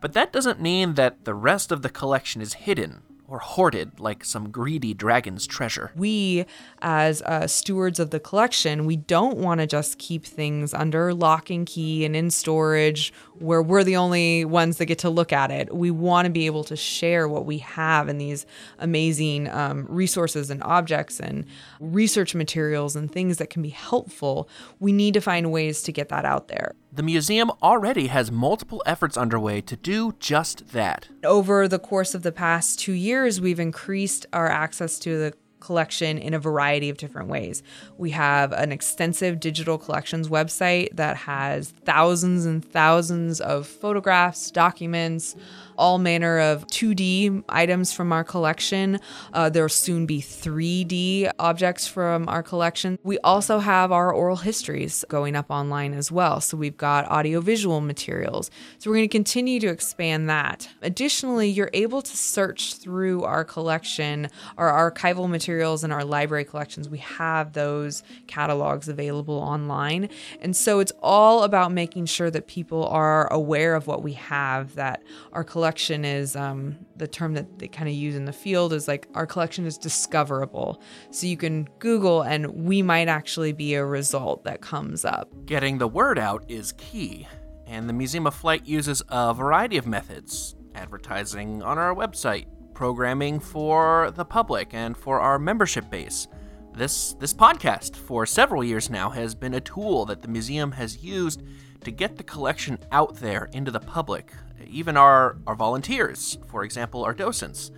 But 0.00 0.12
that 0.12 0.32
doesn't 0.32 0.60
mean 0.60 0.94
that 0.94 1.24
the 1.24 1.34
rest 1.34 1.72
of 1.72 1.82
the 1.82 1.88
collection 1.88 2.42
is 2.42 2.54
hidden 2.54 3.02
or 3.26 3.38
hoarded 3.38 3.98
like 3.98 4.24
some 4.24 4.50
greedy 4.50 4.92
dragon's 4.92 5.46
treasure. 5.46 5.90
We, 5.96 6.44
as 6.82 7.22
uh, 7.22 7.46
stewards 7.46 7.98
of 7.98 8.10
the 8.10 8.20
collection, 8.20 8.84
we 8.84 8.96
don't 8.96 9.38
want 9.38 9.60
to 9.60 9.66
just 9.66 9.98
keep 9.98 10.24
things 10.24 10.74
under 10.74 11.14
lock 11.14 11.50
and 11.50 11.66
key 11.66 12.04
and 12.04 12.14
in 12.14 12.30
storage 12.30 13.12
where 13.38 13.62
we're 13.62 13.82
the 13.84 13.96
only 13.96 14.44
ones 14.44 14.76
that 14.76 14.86
get 14.86 14.98
to 15.00 15.10
look 15.10 15.32
at 15.32 15.50
it. 15.50 15.74
We 15.74 15.90
want 15.90 16.26
to 16.26 16.30
be 16.30 16.46
able 16.46 16.64
to 16.64 16.76
share 16.76 17.26
what 17.26 17.46
we 17.46 17.58
have 17.58 18.08
in 18.08 18.18
these 18.18 18.46
amazing 18.78 19.48
um, 19.48 19.86
resources 19.88 20.50
and 20.50 20.62
objects 20.62 21.18
and 21.18 21.46
research 21.80 22.34
materials 22.34 22.94
and 22.94 23.10
things 23.10 23.38
that 23.38 23.50
can 23.50 23.62
be 23.62 23.70
helpful. 23.70 24.48
We 24.80 24.92
need 24.92 25.14
to 25.14 25.20
find 25.20 25.50
ways 25.50 25.82
to 25.84 25.92
get 25.92 26.10
that 26.10 26.24
out 26.24 26.48
there. 26.48 26.74
The 26.94 27.02
museum 27.02 27.50
already 27.60 28.06
has 28.06 28.30
multiple 28.30 28.80
efforts 28.86 29.16
underway 29.16 29.60
to 29.62 29.74
do 29.74 30.14
just 30.20 30.68
that. 30.68 31.08
Over 31.24 31.66
the 31.66 31.80
course 31.80 32.14
of 32.14 32.22
the 32.22 32.30
past 32.30 32.78
two 32.78 32.92
years, 32.92 33.40
we've 33.40 33.58
increased 33.58 34.26
our 34.32 34.48
access 34.48 35.00
to 35.00 35.18
the 35.18 35.34
collection 35.58 36.18
in 36.18 36.34
a 36.34 36.38
variety 36.38 36.88
of 36.90 36.96
different 36.96 37.28
ways. 37.28 37.64
We 37.98 38.10
have 38.10 38.52
an 38.52 38.70
extensive 38.70 39.40
digital 39.40 39.76
collections 39.76 40.28
website 40.28 40.94
that 40.94 41.16
has 41.16 41.70
thousands 41.84 42.46
and 42.46 42.64
thousands 42.64 43.40
of 43.40 43.66
photographs, 43.66 44.52
documents, 44.52 45.34
all 45.76 45.98
manner 45.98 46.38
of 46.38 46.66
2D 46.68 47.44
items 47.48 47.92
from 47.92 48.12
our 48.12 48.24
collection. 48.24 49.00
Uh, 49.32 49.48
there'll 49.48 49.68
soon 49.68 50.06
be 50.06 50.20
3D 50.20 51.30
objects 51.38 51.86
from 51.86 52.28
our 52.28 52.42
collection. 52.42 52.98
We 53.02 53.18
also 53.18 53.58
have 53.58 53.92
our 53.92 54.12
oral 54.12 54.36
histories 54.36 55.04
going 55.08 55.36
up 55.36 55.50
online 55.50 55.94
as 55.94 56.12
well. 56.12 56.40
So 56.40 56.56
we've 56.56 56.76
got 56.76 57.06
audiovisual 57.06 57.80
materials. 57.80 58.50
So 58.78 58.90
we're 58.90 58.96
going 58.96 59.08
to 59.08 59.12
continue 59.12 59.60
to 59.60 59.68
expand 59.68 60.28
that. 60.30 60.68
Additionally, 60.82 61.48
you're 61.48 61.70
able 61.72 62.02
to 62.02 62.16
search 62.16 62.74
through 62.74 63.24
our 63.24 63.44
collection, 63.44 64.28
our 64.56 64.90
archival 64.90 65.28
materials, 65.28 65.84
and 65.84 65.92
our 65.92 66.04
library 66.04 66.44
collections. 66.44 66.88
We 66.88 66.98
have 66.98 67.52
those 67.52 68.02
catalogs 68.26 68.88
available 68.88 69.38
online. 69.38 70.08
And 70.40 70.56
so 70.56 70.80
it's 70.80 70.92
all 71.02 71.42
about 71.42 71.72
making 71.72 72.06
sure 72.06 72.30
that 72.30 72.46
people 72.46 72.86
are 72.86 73.32
aware 73.32 73.74
of 73.74 73.86
what 73.86 74.02
we 74.02 74.12
have, 74.12 74.74
that 74.76 75.02
our 75.32 75.44
collection 75.44 75.63
collection 75.64 76.04
is 76.04 76.36
um, 76.36 76.76
the 76.96 77.08
term 77.08 77.32
that 77.32 77.58
they 77.58 77.66
kind 77.66 77.88
of 77.88 77.94
use 77.94 78.16
in 78.16 78.26
the 78.26 78.32
field 78.34 78.70
is 78.74 78.86
like 78.86 79.08
our 79.14 79.26
collection 79.26 79.64
is 79.64 79.78
discoverable. 79.78 80.82
So 81.10 81.26
you 81.26 81.38
can 81.38 81.66
Google 81.78 82.20
and 82.20 82.48
we 82.48 82.82
might 82.82 83.08
actually 83.08 83.52
be 83.52 83.72
a 83.72 83.82
result 83.82 84.44
that 84.44 84.60
comes 84.60 85.06
up. 85.06 85.30
Getting 85.46 85.78
the 85.78 85.88
word 85.88 86.18
out 86.18 86.44
is 86.48 86.72
key, 86.72 87.26
and 87.66 87.88
the 87.88 87.94
Museum 87.94 88.26
of 88.26 88.34
Flight 88.34 88.66
uses 88.66 89.02
a 89.08 89.32
variety 89.32 89.78
of 89.78 89.86
methods 89.86 90.54
advertising 90.74 91.62
on 91.62 91.78
our 91.78 91.94
website, 91.94 92.44
programming 92.74 93.40
for 93.40 94.10
the 94.14 94.24
public, 94.26 94.74
and 94.74 94.94
for 94.94 95.18
our 95.18 95.38
membership 95.38 95.88
base. 95.88 96.28
This, 96.74 97.14
this 97.14 97.32
podcast, 97.32 97.96
for 97.96 98.26
several 98.26 98.62
years 98.62 98.90
now, 98.90 99.08
has 99.08 99.34
been 99.34 99.54
a 99.54 99.62
tool 99.62 100.04
that 100.04 100.20
the 100.20 100.28
museum 100.28 100.72
has 100.72 101.02
used 101.02 101.42
to 101.84 101.90
get 101.90 102.16
the 102.16 102.22
collection 102.22 102.78
out 102.92 103.16
there 103.16 103.48
into 103.52 103.70
the 103.70 103.80
public. 103.80 104.30
Even 104.66 104.96
our, 104.96 105.36
our 105.46 105.54
volunteers, 105.54 106.38
for 106.46 106.64
example, 106.64 107.04
our 107.04 107.14
docents. 107.14 107.70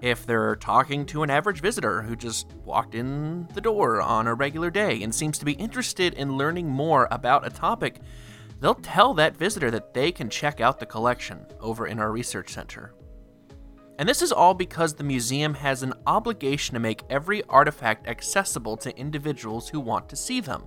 If 0.00 0.26
they're 0.26 0.56
talking 0.56 1.06
to 1.06 1.22
an 1.22 1.30
average 1.30 1.60
visitor 1.60 2.02
who 2.02 2.16
just 2.16 2.52
walked 2.64 2.94
in 2.94 3.46
the 3.54 3.60
door 3.60 4.02
on 4.02 4.26
a 4.26 4.34
regular 4.34 4.68
day 4.68 5.02
and 5.02 5.14
seems 5.14 5.38
to 5.38 5.44
be 5.44 5.52
interested 5.52 6.14
in 6.14 6.36
learning 6.36 6.68
more 6.68 7.06
about 7.12 7.46
a 7.46 7.50
topic, 7.50 8.00
they'll 8.60 8.74
tell 8.74 9.14
that 9.14 9.36
visitor 9.36 9.70
that 9.70 9.94
they 9.94 10.10
can 10.10 10.28
check 10.28 10.60
out 10.60 10.80
the 10.80 10.86
collection 10.86 11.46
over 11.60 11.86
in 11.86 12.00
our 12.00 12.10
research 12.10 12.50
center. 12.50 12.94
And 13.98 14.08
this 14.08 14.22
is 14.22 14.32
all 14.32 14.54
because 14.54 14.94
the 14.94 15.04
museum 15.04 15.54
has 15.54 15.84
an 15.84 15.94
obligation 16.06 16.74
to 16.74 16.80
make 16.80 17.04
every 17.08 17.44
artifact 17.44 18.08
accessible 18.08 18.76
to 18.78 18.98
individuals 18.98 19.68
who 19.68 19.78
want 19.78 20.08
to 20.08 20.16
see 20.16 20.40
them, 20.40 20.64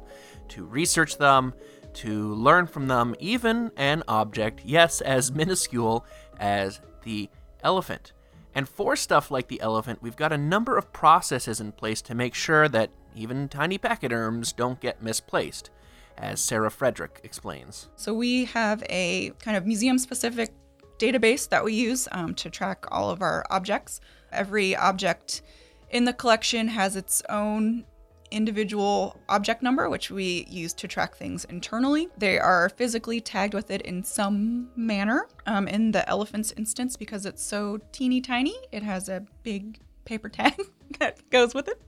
to 0.50 0.64
research 0.64 1.18
them, 1.18 1.54
to 1.96 2.34
learn 2.34 2.68
from 2.68 2.88
them, 2.88 3.16
even 3.20 3.72
an 3.76 4.04
object, 4.08 4.62
yes, 4.64 5.02
as 5.02 5.32
minuscule 5.32 6.06
as 6.40 6.80
the 7.04 7.30
elephant. 7.64 8.12
And 8.54 8.70
for 8.70 8.96
stuff 8.96 9.32
like 9.32 9.48
the 9.48 9.60
elephant, 9.60 10.02
we've 10.02 10.16
got 10.16 10.32
a 10.32 10.38
number 10.38 10.78
of 10.78 10.94
processes 10.94 11.60
in 11.60 11.72
place 11.74 12.02
to 12.04 12.16
make 12.16 12.34
sure 12.34 12.70
that 12.70 12.90
even 13.14 13.50
tiny 13.50 13.78
pachyderms 13.78 14.54
don't 14.56 14.80
get 14.80 15.02
misplaced, 15.02 15.70
as 16.18 16.40
Sarah 16.40 16.72
Frederick 16.72 17.20
explains. 17.24 17.90
So 17.96 18.14
we 18.14 18.46
have 18.46 18.84
a 18.90 19.32
kind 19.40 19.58
of 19.58 19.66
museum 19.66 19.98
specific 19.98 20.54
database 20.98 21.50
that 21.50 21.64
we 21.64 21.74
use 21.74 22.08
um, 22.12 22.34
to 22.36 22.50
track 22.50 22.86
all 22.90 23.10
of 23.10 23.22
our 23.22 23.46
objects. 23.50 24.00
Every 24.32 24.76
object 24.76 25.42
in 25.90 26.06
the 26.06 26.14
collection 26.14 26.70
has 26.70 26.96
its 26.96 27.22
own 27.30 27.86
individual 28.36 29.20
object 29.30 29.64
number, 29.64 29.90
which 29.90 30.12
we 30.12 30.46
use 30.50 30.74
to 30.74 30.88
track 30.88 31.16
things 31.16 31.46
internally. 31.46 32.10
They 32.18 32.38
are 32.38 32.70
physically 32.70 33.22
tagged 33.22 33.54
with 33.54 33.72
it 33.72 33.82
in 33.84 34.04
some 34.04 34.70
manner. 34.76 35.28
Um, 35.46 35.68
in 35.68 35.92
the 35.92 36.08
elephant's 36.10 36.52
instance, 36.52 36.98
because 36.98 37.26
it's 37.26 37.42
so 37.42 37.80
teeny 37.92 38.20
tiny, 38.20 38.56
it 38.72 38.84
has 38.84 39.08
a 39.08 39.26
big 39.44 39.80
paper 40.04 40.28
tag 40.28 40.56
that 41.00 41.28
goes 41.30 41.54
with 41.54 41.70
it 41.70 41.82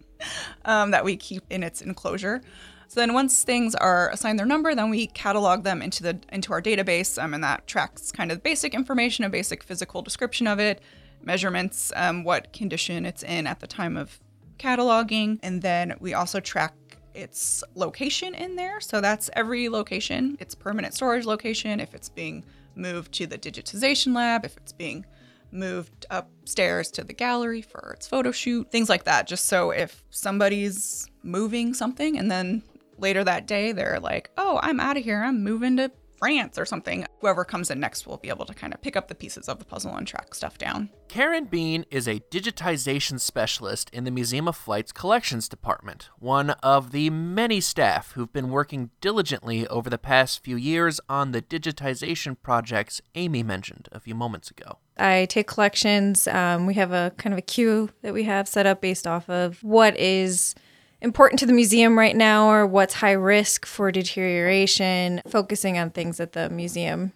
um, 0.66 0.92
that 0.92 1.04
we 1.04 1.18
keep 1.18 1.44
in 1.50 1.64
its 1.64 1.82
enclosure. 1.82 2.42
So 2.88 3.02
then 3.02 3.14
once 3.14 3.44
things 3.44 3.76
are 3.76 4.10
assigned 4.12 4.40
their 4.40 4.46
number, 4.46 4.74
then 4.74 4.90
we 4.90 5.08
catalog 5.08 5.64
them 5.64 5.82
into 5.82 6.02
the 6.04 6.20
into 6.32 6.54
our 6.54 6.62
database, 6.62 7.22
um, 7.22 7.34
and 7.34 7.44
that 7.44 7.68
tracks 7.68 8.14
kind 8.14 8.32
of 8.32 8.42
basic 8.42 8.74
information, 8.74 9.26
a 9.26 9.30
basic 9.30 9.62
physical 9.62 10.02
description 10.02 10.48
of 10.48 10.60
it, 10.60 10.82
measurements, 11.22 11.92
um, 11.98 12.24
what 12.24 12.54
condition 12.54 13.06
it's 13.06 13.24
in 13.24 13.46
at 13.46 13.60
the 13.60 13.68
time 13.68 13.98
of 13.98 14.22
cataloging, 14.58 15.40
and 15.44 15.62
then 15.62 15.96
we 16.00 16.14
also 16.14 16.40
track 16.40 16.74
its 17.14 17.64
location 17.76 18.36
in 18.36 18.56
there. 18.56 18.80
So 18.80 19.02
that's 19.02 19.30
every 19.34 19.70
location, 19.70 20.38
its 20.40 20.54
permanent 20.56 20.94
storage 20.94 21.26
location, 21.26 21.80
if 21.80 21.94
it's 21.94 22.10
being 22.10 22.46
moved 22.76 23.12
to 23.14 23.26
the 23.26 23.38
digitization 23.38 24.16
lab, 24.16 24.46
if 24.46 24.56
it's 24.58 24.74
being 24.74 25.06
moved 25.52 26.06
upstairs 26.10 26.92
to 26.92 27.04
the 27.04 27.14
gallery 27.14 27.62
for 27.62 27.94
its 27.96 28.08
photo 28.08 28.32
shoot, 28.32 28.70
things 28.72 28.90
like 28.90 29.06
that. 29.06 29.28
Just 29.28 29.46
so 29.46 29.72
if 29.72 30.04
somebody's 30.10 31.08
moving 31.24 31.74
something 31.74 32.18
and 32.18 32.30
then 32.30 32.62
later 32.98 33.24
that 33.24 33.48
day 33.48 33.72
they're 33.72 34.00
like, 34.00 34.30
oh, 34.38 34.60
I'm 34.62 34.80
out 34.80 34.98
of 34.98 35.04
here, 35.04 35.24
I'm 35.24 35.44
moving 35.44 35.78
to 35.78 35.92
France 36.18 36.58
or 36.58 36.66
something, 36.66 37.06
whoever 37.20 37.46
comes 37.46 37.70
in 37.70 37.80
next 37.80 38.08
will 38.08 38.18
be 38.18 38.30
able 38.30 38.46
to 38.46 38.54
kind 38.54 38.74
of 38.74 38.82
pick 38.82 38.96
up 38.96 39.08
the 39.08 39.16
pieces 39.16 39.48
of 39.48 39.60
the 39.60 39.66
puzzle 39.66 39.96
and 39.96 40.08
track 40.08 40.34
stuff 40.34 40.58
down. 40.58 40.90
Karen 41.08 41.46
Bean 41.46 41.86
is 41.90 42.08
a 42.08 42.20
digitization 42.32 43.20
specialist 43.20 43.90
in 43.92 44.04
the 44.04 44.12
Museum 44.12 44.48
of 44.48 44.56
Flight's 44.56 44.92
collections 44.92 45.48
department, 45.48 46.10
one 46.20 46.52
of 46.62 46.92
the 46.92 47.10
many 47.10 47.62
staff 47.62 48.12
who've 48.14 48.34
been 48.34 48.50
working 48.50 48.90
diligently 49.00 49.68
over 49.68 49.90
the 49.90 49.98
past 49.98 50.44
few 50.44 50.56
years 50.56 51.00
on 51.08 51.32
the 51.32 51.42
digitization 51.42 52.36
projects 52.42 53.02
Amy 53.16 53.44
mentioned 53.44 53.88
a 53.92 54.00
few 54.00 54.16
moments 54.16 54.52
ago. 54.52 54.80
I 54.98 55.26
take 55.26 55.48
collections. 55.48 56.28
Um, 56.28 56.66
we 56.66 56.74
have 56.74 56.92
a 56.92 57.14
kind 57.18 57.34
of 57.34 57.38
a 57.38 57.44
queue 57.44 57.90
that 58.02 58.14
we 58.14 58.24
have 58.24 58.48
set 58.48 58.66
up 58.66 58.82
based 58.82 59.06
off 59.06 59.30
of 59.30 59.64
what 59.64 59.98
is 59.98 60.56
important 61.02 61.40
to 61.40 61.46
the 61.46 61.54
museum 61.54 61.98
right 61.98 62.16
now 62.16 62.50
or 62.50 62.66
what's 62.66 62.96
high 62.96 63.12
risk 63.12 63.66
for 63.66 63.92
deterioration, 63.92 65.22
focusing 65.28 65.78
on 65.78 65.92
things 65.92 66.18
that 66.18 66.34
the 66.34 66.50
museum 66.50 67.12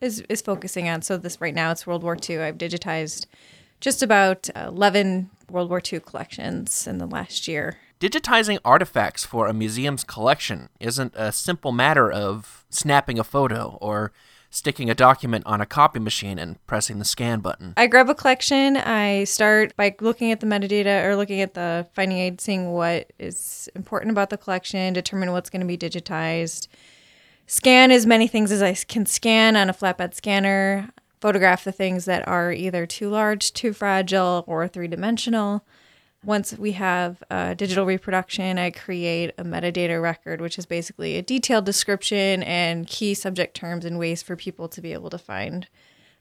is, 0.00 0.20
is 0.28 0.42
focusing 0.42 0.88
on. 0.88 1.02
So 1.02 1.16
this 1.16 1.40
right 1.40 1.54
now 1.54 1.70
it's 1.70 1.86
World 1.86 2.02
War 2.02 2.16
II. 2.16 2.38
I've 2.38 2.58
digitized 2.58 3.26
just 3.80 4.02
about 4.02 4.48
11 4.56 5.30
World 5.50 5.70
War 5.70 5.80
II 5.80 6.00
collections 6.00 6.86
in 6.86 6.98
the 6.98 7.06
last 7.06 7.46
year. 7.46 7.78
Digitizing 8.00 8.58
artifacts 8.64 9.24
for 9.24 9.46
a 9.46 9.54
museum's 9.54 10.04
collection 10.04 10.68
isn't 10.80 11.14
a 11.16 11.32
simple 11.32 11.72
matter 11.72 12.10
of 12.10 12.64
snapping 12.68 13.18
a 13.18 13.24
photo 13.24 13.78
or 13.80 14.12
sticking 14.56 14.88
a 14.88 14.94
document 14.94 15.44
on 15.44 15.60
a 15.60 15.66
copy 15.66 15.98
machine 15.98 16.38
and 16.38 16.64
pressing 16.66 16.98
the 16.98 17.04
scan 17.04 17.40
button. 17.40 17.74
I 17.76 17.86
grab 17.86 18.08
a 18.08 18.14
collection. 18.14 18.78
I 18.78 19.24
start 19.24 19.76
by 19.76 19.94
looking 20.00 20.32
at 20.32 20.40
the 20.40 20.46
metadata 20.46 21.04
or 21.04 21.14
looking 21.14 21.42
at 21.42 21.52
the 21.52 21.86
finding 21.92 22.16
aid, 22.16 22.40
seeing 22.40 22.72
what 22.72 23.12
is 23.18 23.68
important 23.74 24.12
about 24.12 24.30
the 24.30 24.38
collection, 24.38 24.94
determine 24.94 25.32
what's 25.32 25.50
going 25.50 25.60
to 25.60 25.66
be 25.66 25.76
digitized, 25.76 26.68
scan 27.46 27.90
as 27.90 28.06
many 28.06 28.26
things 28.26 28.50
as 28.50 28.62
I 28.62 28.72
can 28.72 29.04
scan 29.04 29.56
on 29.56 29.68
a 29.68 29.74
flatbed 29.74 30.14
scanner, 30.14 30.88
photograph 31.20 31.62
the 31.64 31.72
things 31.72 32.06
that 32.06 32.26
are 32.26 32.50
either 32.50 32.86
too 32.86 33.10
large, 33.10 33.52
too 33.52 33.74
fragile, 33.74 34.42
or 34.46 34.66
three 34.66 34.88
dimensional 34.88 35.66
once 36.26 36.58
we 36.58 36.72
have 36.72 37.22
a 37.30 37.54
digital 37.54 37.86
reproduction, 37.86 38.58
I 38.58 38.70
create 38.72 39.32
a 39.38 39.44
metadata 39.44 40.02
record, 40.02 40.40
which 40.40 40.58
is 40.58 40.66
basically 40.66 41.16
a 41.16 41.22
detailed 41.22 41.64
description 41.64 42.42
and 42.42 42.86
key 42.86 43.14
subject 43.14 43.56
terms 43.56 43.84
and 43.84 43.96
ways 43.96 44.22
for 44.22 44.34
people 44.34 44.68
to 44.68 44.82
be 44.82 44.92
able 44.92 45.08
to 45.10 45.18
find 45.18 45.68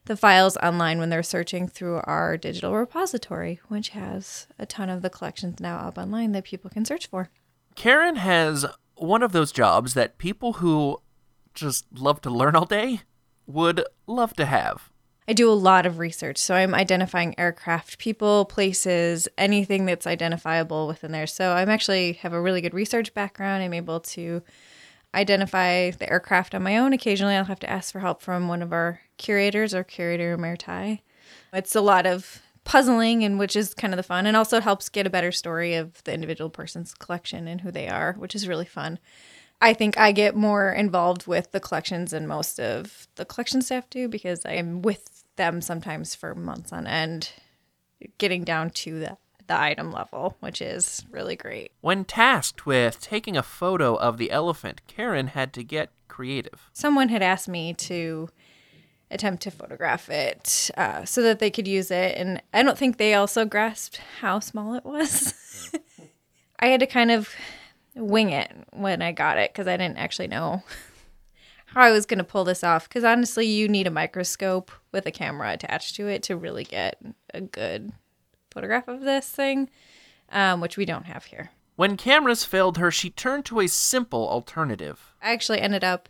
the 0.06 0.16
files 0.16 0.58
online 0.58 1.00
when 1.00 1.10
they're 1.10 1.24
searching 1.24 1.68
through 1.68 2.02
our 2.04 2.38
digital 2.38 2.76
repository, 2.76 3.60
which 3.68 3.90
has 3.90 4.48
a 4.60 4.66
ton 4.68 4.90
of 4.90 5.02
the 5.02 5.10
collections 5.10 5.60
now 5.60 5.78
up 5.78 5.98
online 5.98 6.32
that 6.34 6.44
people 6.44 6.70
can 6.70 6.86
search 6.86 7.08
for. 7.08 7.32
Karen 7.74 8.18
has 8.18 8.66
one 8.94 9.24
of 9.24 9.32
those 9.32 9.52
jobs 9.52 9.96
that 9.96 10.20
people 10.20 10.54
who 10.54 11.02
just 11.56 11.86
love 11.92 12.22
to 12.22 12.30
learn 12.30 12.56
all 12.56 12.66
day 12.66 13.02
would 13.48 13.84
love 14.06 14.36
to 14.36 14.46
have. 14.46 14.92
I 15.28 15.34
do 15.34 15.50
a 15.50 15.54
lot 15.54 15.86
of 15.86 15.98
research. 15.98 16.38
So 16.38 16.54
I'm 16.54 16.76
identifying 16.76 17.38
aircraft, 17.40 17.98
people, 17.98 18.46
places, 18.46 19.28
anything 19.38 19.86
that's 19.86 20.06
identifiable 20.06 20.88
within 20.88 21.12
there. 21.12 21.28
So 21.28 21.54
I'm 21.54 21.70
actually 21.70 22.14
have 22.14 22.34
a 22.34 22.42
really 22.42 22.62
good 22.62 22.74
research 22.74 23.14
background. 23.14 23.64
I'm 23.64 23.74
able 23.74 24.00
to 24.02 24.44
identify 25.16 25.92
the 25.92 26.10
aircraft 26.10 26.54
on 26.54 26.62
my 26.62 26.78
own. 26.78 26.94
Occasionally 26.94 27.36
I'll 27.36 27.46
have 27.46 27.60
to 27.62 27.70
ask 27.70 27.92
for 27.92 28.02
help 28.02 28.22
from 28.22 28.48
one 28.48 28.62
of 28.62 28.72
our 28.72 29.02
curators 29.18 29.74
or 29.74 29.84
curator 29.84 30.38
Mertai. 30.38 31.00
It's 31.54 31.76
a 31.76 31.82
lot 31.82 32.06
of 32.06 32.42
puzzling 32.66 33.24
and 33.24 33.40
which 33.40 33.56
is 33.56 33.74
kind 33.74 33.94
of 33.94 33.98
the 33.98 34.04
fun 34.04 34.26
and 34.26 34.36
also 34.36 34.60
helps 34.60 34.90
get 34.90 35.08
a 35.08 35.12
better 35.12 35.32
story 35.32 35.76
of 35.76 36.04
the 36.04 36.14
individual 36.14 36.50
person's 36.50 36.94
collection 36.94 37.48
and 37.48 37.62
who 37.62 37.72
they 37.72 37.88
are, 37.88 38.14
which 38.14 38.36
is 38.36 38.48
really 38.48 38.66
fun. 38.66 39.00
I 39.62 39.74
think 39.74 39.98
I 39.98 40.12
get 40.12 40.36
more 40.36 40.72
involved 40.72 41.28
with 41.28 41.52
the 41.52 41.60
collections 41.60 42.12
than 42.12 42.28
most 42.28 42.60
of 42.60 43.08
the 43.16 43.26
collection 43.26 43.62
staff 43.62 43.90
do 43.90 44.08
because 44.08 44.46
I'm 44.46 44.82
with 44.82 45.15
them 45.36 45.62
sometimes 45.62 46.16
for 46.16 46.36
months 46.36 46.72
on 46.72 46.88
end, 46.88 47.32
getting 48.18 48.44
down 48.44 48.70
to 48.72 49.00
the, 49.00 49.18
the 49.48 49.60
item 49.60 49.92
level, 49.92 50.38
which 50.40 50.62
is 50.62 51.06
really 51.10 51.36
great. 51.36 51.72
When 51.82 52.06
tasked 52.06 52.66
with 52.66 53.00
taking 53.02 53.38
a 53.38 53.44
photo 53.44 53.96
of 53.96 54.18
the 54.18 54.32
elephant, 54.32 54.82
Karen 54.88 55.28
had 55.28 55.54
to 55.54 55.64
get 55.64 55.90
creative. 56.08 56.70
Someone 56.74 57.10
had 57.10 57.22
asked 57.22 57.48
me 57.48 57.74
to 57.74 58.30
attempt 59.12 59.44
to 59.44 59.52
photograph 59.52 60.10
it 60.10 60.72
uh, 60.78 61.06
so 61.06 61.22
that 61.22 61.40
they 61.40 61.52
could 61.52 61.68
use 61.68 61.92
it, 61.92 62.18
and 62.18 62.42
I 62.54 62.64
don't 62.64 62.78
think 62.78 62.98
they 62.98 63.14
also 63.14 63.46
grasped 63.46 64.00
how 64.22 64.40
small 64.40 64.74
it 64.76 64.86
was. 64.86 65.72
I 66.60 66.68
had 66.68 66.80
to 66.80 66.88
kind 66.88 67.12
of 67.12 67.30
wing 67.96 68.30
it 68.32 68.52
when 68.72 69.02
I 69.02 69.12
got 69.12 69.38
it 69.38 69.52
because 69.52 69.68
I 69.68 69.78
didn't 69.78 69.98
actually 69.98 70.28
know 70.28 70.64
how 71.76 71.82
I 71.82 71.92
was 71.92 72.06
going 72.06 72.18
to 72.18 72.24
pull 72.24 72.46
this 72.46 72.64
off. 72.64 72.88
Because 72.88 73.04
honestly, 73.04 73.46
you 73.46 73.68
need 73.68 73.86
a 73.86 73.92
microscope 73.92 74.72
with 74.92 75.06
a 75.06 75.12
camera 75.12 75.52
attached 75.52 75.96
to 75.98 76.08
it 76.08 76.24
to 76.24 76.38
really 76.38 76.64
get 76.64 76.98
a 77.34 77.42
good 77.42 77.92
photograph 78.50 78.88
of 78.88 79.02
this 79.02 79.30
thing, 79.30 79.70
um, 80.32 80.62
which 80.62 80.78
we 80.78 80.86
don't 80.86 81.06
have 81.06 81.26
here. 81.26 81.52
When 81.76 81.98
cameras 81.98 82.46
failed 82.46 82.78
her, 82.78 82.90
she 82.90 83.10
turned 83.10 83.46
to 83.46 83.60
a 83.60 83.68
simple 83.68 84.28
alternative. 84.30 85.14
I 85.22 85.34
actually 85.34 85.60
ended 85.60 85.84
up 85.84 86.10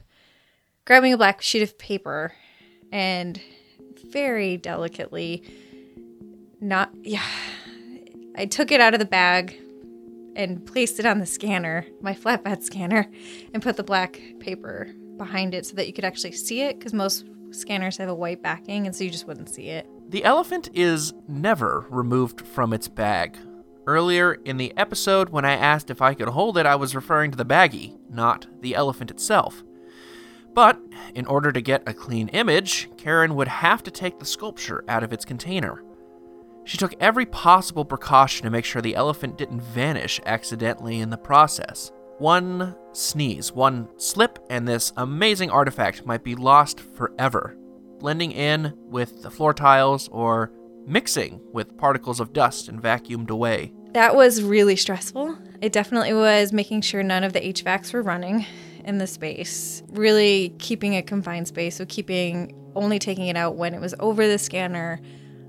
grabbing 0.86 1.12
a 1.12 1.18
black 1.18 1.42
sheet 1.42 1.64
of 1.64 1.80
paper 1.80 2.34
and 2.92 3.42
very 4.12 4.58
delicately 4.58 5.44
not 6.62 6.92
yeah. 7.02 7.26
I 8.38 8.46
took 8.46 8.72
it 8.72 8.80
out 8.80 8.94
of 8.94 9.00
the 9.00 9.06
bag 9.06 9.60
and 10.36 10.64
placed 10.66 11.00
it 11.00 11.06
on 11.06 11.20
the 11.20 11.26
scanner, 11.26 11.88
my 12.02 12.14
flatbed 12.14 12.62
scanner, 12.62 13.10
and 13.54 13.64
put 13.64 13.78
the 13.78 13.84
black 13.84 14.22
paper 14.40 14.94
behind 15.18 15.54
it 15.54 15.66
so 15.66 15.76
that 15.76 15.88
you 15.88 15.94
could 15.94 16.06
actually 16.06 16.32
see 16.32 16.62
it 16.62 16.78
because 16.78 16.94
most 16.94 17.26
scanners 17.52 17.98
have 17.98 18.10
a 18.10 18.16
white 18.16 18.42
backing 18.42 18.86
and 18.86 18.96
so 18.96 19.04
you 19.04 19.10
just 19.10 19.28
wouldn't 19.28 19.50
see 19.50 19.70
it. 19.70 19.88
The 20.10 20.24
elephant 20.24 20.70
is 20.74 21.14
never 21.28 21.86
removed 21.90 22.42
from 22.42 22.74
its 22.74 22.88
bag. 22.88 23.38
Earlier 23.88 24.34
in 24.34 24.58
the 24.58 24.74
episode, 24.78 25.30
when 25.30 25.46
I 25.46 25.54
asked 25.54 25.90
if 25.90 26.02
I 26.02 26.14
could 26.14 26.30
hold 26.30 26.58
it, 26.58 26.66
I 26.66 26.76
was 26.76 26.96
referring 26.96 27.32
to 27.32 27.38
the 27.38 27.46
baggie, 27.46 27.98
not 28.10 28.48
the 28.62 28.76
elephant 28.76 29.12
itself. 29.12 29.64
But 30.54 30.80
in 31.14 31.26
order 31.26 31.52
to 31.52 31.62
get 31.62 31.88
a 31.88 31.94
clean 31.94 32.30
image, 32.30 32.90
Karen 32.98 33.36
would 33.36 33.48
have 33.48 33.84
to 33.84 33.92
take 33.92 34.20
the 34.20 34.26
sculpture 34.26 34.84
out 34.88 35.04
of 35.04 35.14
its 35.14 35.26
container. 35.26 35.84
She 36.64 36.78
took 36.78 36.96
every 37.00 37.28
possible 37.28 37.86
precaution 37.86 38.44
to 38.46 38.50
make 38.50 38.66
sure 38.66 38.82
the 38.82 38.96
elephant 38.96 39.38
didn't 39.38 39.62
vanish 39.62 40.20
accidentally 40.26 41.00
in 41.00 41.12
the 41.12 41.18
process. 41.18 41.92
One 42.18 42.76
sneeze, 42.94 43.52
one 43.52 43.90
slip, 43.98 44.40
and 44.50 44.66
this 44.66 44.94
amazing 44.96 45.50
artifact 45.50 46.06
might 46.06 46.24
be 46.24 46.34
lost 46.34 46.80
forever, 46.80 47.58
blending 48.00 48.32
in 48.32 48.74
with 48.78 49.22
the 49.22 49.30
floor 49.30 49.54
tiles 49.54 50.08
or 50.10 50.52
mixing 50.86 51.42
with 51.52 51.78
particles 51.78 52.22
of 52.22 52.32
dust 52.32 52.70
and 52.70 52.82
vacuumed 52.82 53.30
away. 53.30 53.74
That 53.92 54.16
was 54.16 54.42
really 54.42 54.78
stressful. 54.78 55.38
It 55.62 55.74
definitely 55.74 56.14
was 56.14 56.54
making 56.54 56.82
sure 56.82 57.04
none 57.04 57.26
of 57.26 57.34
the 57.34 57.42
HVACs 57.42 57.92
were 57.92 58.02
running 58.02 58.46
in 58.86 58.98
the 58.98 59.08
space, 59.08 59.84
really 59.90 60.56
keeping 60.60 60.96
a 60.96 61.02
confined 61.02 61.50
space, 61.50 61.76
so 61.76 61.86
keeping 61.86 62.56
only 62.76 63.00
taking 63.00 63.28
it 63.28 63.36
out 63.36 63.56
when 63.56 63.74
it 63.74 63.82
was 63.82 63.94
over 64.00 64.26
the 64.28 64.38
scanner, 64.38 65.02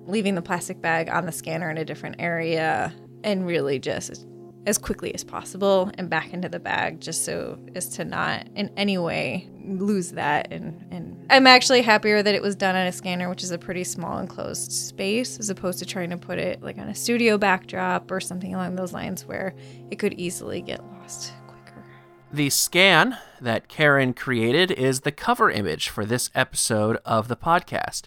leaving 0.07 0.35
the 0.35 0.43
plastic 0.43 0.81
bag 0.81 1.09
on 1.11 1.27
the 1.27 1.33
scanner 1.33 1.71
in 1.71 1.79
a 1.79 1.85
different 1.85 2.17
area, 2.19 2.93
and 3.23 3.47
really 3.47 3.79
just 3.79 4.27
as 4.67 4.79
quickly 4.79 5.15
as 5.15 5.23
possible 5.23 5.91
and 5.95 6.11
back 6.11 6.33
into 6.33 6.49
the 6.49 6.59
bag 6.59 7.01
just 7.01 7.25
so 7.25 7.57
as 7.77 7.89
to 7.89 8.05
not 8.05 8.47
in 8.57 8.71
any 8.77 8.99
way 8.99 9.49
lose 9.65 10.13
that 10.13 10.49
and, 10.53 10.85
and 10.91 11.27
I'm 11.31 11.47
actually 11.47 11.83
happier 11.83 12.23
that 12.23 12.35
it 12.35 12.43
was 12.43 12.57
done 12.57 12.75
on 12.75 12.87
a 12.87 12.93
scanner 12.93 13.31
which 13.31 13.45
is 13.45 13.53
a 13.53 13.59
pretty 13.59 13.85
small 13.85 14.19
enclosed 14.19 14.73
space 14.73 15.39
as 15.39 15.51
opposed 15.51 15.79
to 15.79 15.87
trying 15.87 16.11
to 16.11 16.17
put 16.17 16.39
it 16.39 16.63
like 16.63 16.79
on 16.79 16.89
a 16.89 16.95
studio 16.95 17.39
backdrop 17.39 18.11
or 18.11 18.21
something 18.21 18.55
along 18.55 18.75
those 18.75 18.93
lines 18.93 19.25
where 19.25 19.55
it 19.91 20.01
could 20.01 20.15
easily 20.15 20.61
get 20.61 20.85
lost 20.85 21.33
quicker. 21.47 21.85
The 22.33 22.51
scan 22.51 23.19
that 23.41 23.69
Karen 23.69 24.15
created 24.15 24.73
is 24.73 25.01
the 25.01 25.13
cover 25.13 25.49
image 25.49 25.89
for 25.89 26.05
this 26.05 26.29
episode 26.35 26.99
of 27.05 27.29
the 27.29 27.37
podcast. 27.37 28.05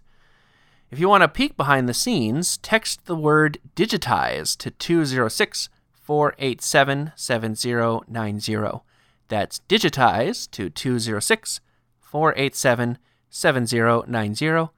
If 0.92 1.00
you 1.00 1.08
want 1.08 1.24
a 1.24 1.28
peek 1.28 1.56
behind 1.56 1.88
the 1.88 1.94
scenes, 1.94 2.58
text 2.58 3.06
the 3.06 3.16
word 3.16 3.60
digitize 3.76 4.58
to 4.58 4.72
206 4.72 5.70
487 6.10 7.12
7090. 7.16 8.82
That's 9.28 9.62
digitize 9.70 10.50
to 10.50 10.72
206 10.72 11.62
487 12.00 12.98
7090, 13.30 14.70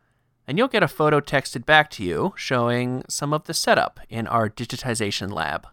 and 0.45 0.57
you'll 0.57 0.67
get 0.67 0.83
a 0.83 0.89
photo 0.89 1.21
texted 1.21 1.65
back 1.65 1.89
to 1.91 2.03
you 2.03 2.33
showing 2.35 3.05
some 3.07 3.31
of 3.31 3.45
the 3.45 3.53
setup 3.53 4.01
in 4.09 4.27
our 4.27 4.49
digitization 4.49 5.31
lab. 5.31 5.67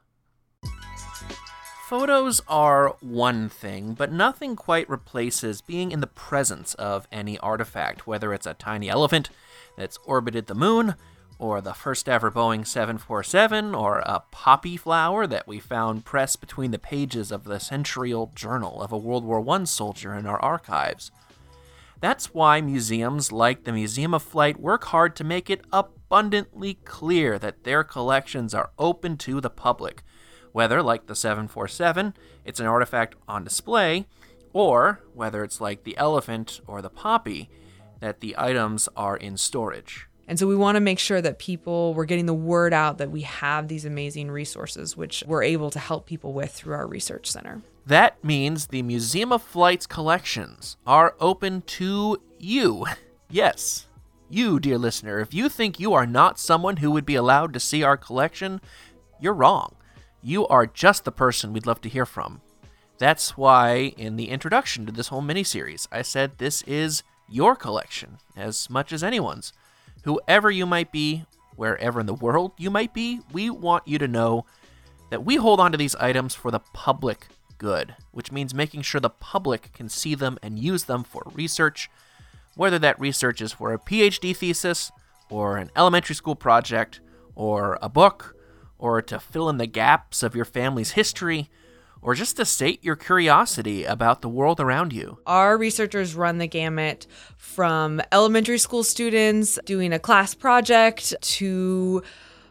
Photos 1.88 2.40
are 2.47 2.94
one 3.01 3.49
thing, 3.49 3.94
but 3.94 4.12
nothing 4.12 4.55
quite 4.55 4.88
replaces 4.88 5.61
being 5.61 5.90
in 5.90 5.99
the 5.99 6.07
presence 6.07 6.75
of 6.75 7.09
any 7.11 7.37
artifact, 7.40 8.07
whether 8.07 8.33
it's 8.33 8.47
a 8.47 8.55
tiny 8.55 8.88
elephant 8.88 9.31
that's 9.77 9.99
orbited 10.05 10.47
the 10.47 10.55
moon, 10.55 10.94
or 11.38 11.61
the 11.61 11.72
first 11.72 12.09
ever 12.09 12.31
Boeing 12.31 12.66
747, 12.66 13.74
or 13.74 13.98
a 14.01 14.22
poppy 14.31 14.77
flower 14.77 15.27
that 15.27 15.46
we 15.46 15.61
found 15.61 16.05
pressed 16.05 16.40
between 16.40 16.72
the 16.72 16.79
pages 16.79 17.31
of 17.31 17.44
the 17.44 17.61
century 17.61 18.12
old 18.12 18.35
journal 18.35 18.83
of 18.83 18.92
a 18.92 18.98
World 18.98 19.24
War 19.24 19.44
I 19.48 19.64
soldier 19.64 20.14
in 20.14 20.27
our 20.27 20.40
archives. 20.40 21.11
That's 22.01 22.35
why 22.35 22.61
museums 22.61 23.33
like 23.33 23.64
the 23.64 23.72
Museum 23.72 24.14
of 24.14 24.22
Flight 24.22 24.61
work 24.61 24.85
hard 24.85 25.16
to 25.16 25.24
make 25.24 25.48
it 25.48 25.64
abundantly 25.72 26.74
clear 26.85 27.38
that 27.38 27.64
their 27.64 27.85
collections 27.85 28.55
are 28.55 28.70
open 28.79 29.16
to 29.18 29.40
the 29.40 29.51
public, 29.51 30.03
whether, 30.53 30.83
like 30.83 31.07
the 31.07 31.14
747, 31.14 32.14
it's 32.44 32.61
an 32.61 32.66
artifact 32.66 33.14
on 33.29 33.44
display, 33.44 34.07
or 34.53 35.03
whether 35.14 35.44
it's 35.44 35.61
like 35.61 35.85
the 35.85 35.96
elephant 35.96 36.61
or 36.66 36.83
the 36.83 36.90
poppy, 36.90 37.48
that 38.01 38.20
the 38.20 38.35
items 38.38 38.88
are 38.96 39.16
in 39.16 39.37
storage. 39.37 40.08
And 40.28 40.38
so 40.38 40.46
we 40.46 40.54
want 40.54 40.76
to 40.76 40.80
make 40.80 40.98
sure 40.98 41.22
that 41.22 41.38
people, 41.38 41.94
we're 41.94 42.04
getting 42.04 42.26
the 42.26 42.34
word 42.34 42.74
out 42.74 42.98
that 42.98 43.10
we 43.10 43.22
have 43.22 43.66
these 43.66 43.86
amazing 43.86 44.30
resources, 44.30 44.94
which 44.94 45.24
we're 45.26 45.42
able 45.42 45.70
to 45.70 45.78
help 45.78 46.04
people 46.04 46.34
with 46.34 46.52
through 46.52 46.74
our 46.74 46.86
research 46.86 47.30
center. 47.30 47.62
That 47.86 48.22
means 48.22 48.66
the 48.66 48.82
Museum 48.82 49.32
of 49.32 49.42
Flight's 49.42 49.86
collections 49.86 50.76
are 50.86 51.16
open 51.18 51.62
to 51.62 52.20
you. 52.38 52.84
Yes, 53.30 53.86
you, 54.30 54.58
dear 54.58 54.78
listener. 54.78 55.20
If 55.20 55.34
you 55.34 55.50
think 55.50 55.78
you 55.78 55.92
are 55.92 56.06
not 56.06 56.38
someone 56.38 56.78
who 56.78 56.90
would 56.90 57.04
be 57.04 57.14
allowed 57.14 57.52
to 57.52 57.60
see 57.60 57.82
our 57.82 57.98
collection, 57.98 58.62
you're 59.20 59.34
wrong. 59.34 59.76
You 60.22 60.46
are 60.48 60.66
just 60.66 61.04
the 61.04 61.12
person 61.12 61.52
we'd 61.52 61.66
love 61.66 61.82
to 61.82 61.90
hear 61.90 62.06
from. 62.06 62.40
That's 62.96 63.36
why, 63.36 63.92
in 63.98 64.16
the 64.16 64.30
introduction 64.30 64.86
to 64.86 64.92
this 64.92 65.08
whole 65.08 65.20
miniseries, 65.20 65.86
I 65.92 66.00
said 66.00 66.38
this 66.38 66.62
is 66.62 67.02
your 67.28 67.54
collection 67.54 68.16
as 68.34 68.70
much 68.70 68.94
as 68.94 69.04
anyone's. 69.04 69.52
Whoever 70.09 70.51
you 70.51 70.64
might 70.64 70.90
be, 70.90 71.27
wherever 71.55 72.01
in 72.01 72.07
the 72.07 72.14
world 72.14 72.53
you 72.57 72.71
might 72.71 72.94
be, 72.94 73.21
we 73.31 73.51
want 73.51 73.87
you 73.87 73.99
to 73.99 74.09
know 74.09 74.47
that 75.11 75.23
we 75.23 75.37
hold 75.37 75.61
on 75.61 75.71
to 75.71 75.77
these 75.77 75.94
items 75.97 76.35
for 76.35 76.51
the 76.51 76.61
public 76.73 77.27
good, 77.59 77.94
which 78.12 78.33
means 78.33 78.55
making 78.55 78.81
sure 78.81 79.03
the 79.03 79.11
public 79.11 79.71
can 79.75 79.90
see 79.90 80.14
them 80.14 80.38
and 80.42 80.59
use 80.59 80.85
them 80.85 81.05
for 81.05 81.25
research, 81.35 81.90
whether 82.57 82.79
that 82.79 82.99
research 82.99 83.42
is 83.42 83.53
for 83.53 83.75
a 83.75 83.79
PhD 83.79 84.35
thesis, 84.35 84.90
or 85.29 85.59
an 85.59 85.71
elementary 85.77 86.14
school 86.14 86.35
project, 86.35 87.01
or 87.35 87.79
a 87.83 87.90
book, 87.90 88.35
or 88.79 89.03
to 89.03 89.21
fill 89.21 89.51
in 89.51 89.59
the 89.59 89.66
gaps 89.66 90.23
of 90.23 90.35
your 90.35 90.47
family's 90.47 90.92
history, 90.92 91.51
or 92.02 92.14
just 92.14 92.37
to 92.37 92.44
sate 92.44 92.82
your 92.84 92.96
curiosity 92.96 93.84
about 93.84 94.22
the 94.22 94.28
world 94.28 94.61
around 94.61 94.92
you. 94.92 95.18
Our 95.26 95.56
researchers 95.56 96.14
run 96.14 96.38
the 96.38 96.46
gamut 96.46 97.06
from 97.37 98.00
elementary 98.12 98.58
school 98.58 98.82
students 98.82 99.58
doing 99.64 99.92
a 99.92 99.98
class 99.98 100.34
project 100.34 101.14
to 101.20 102.02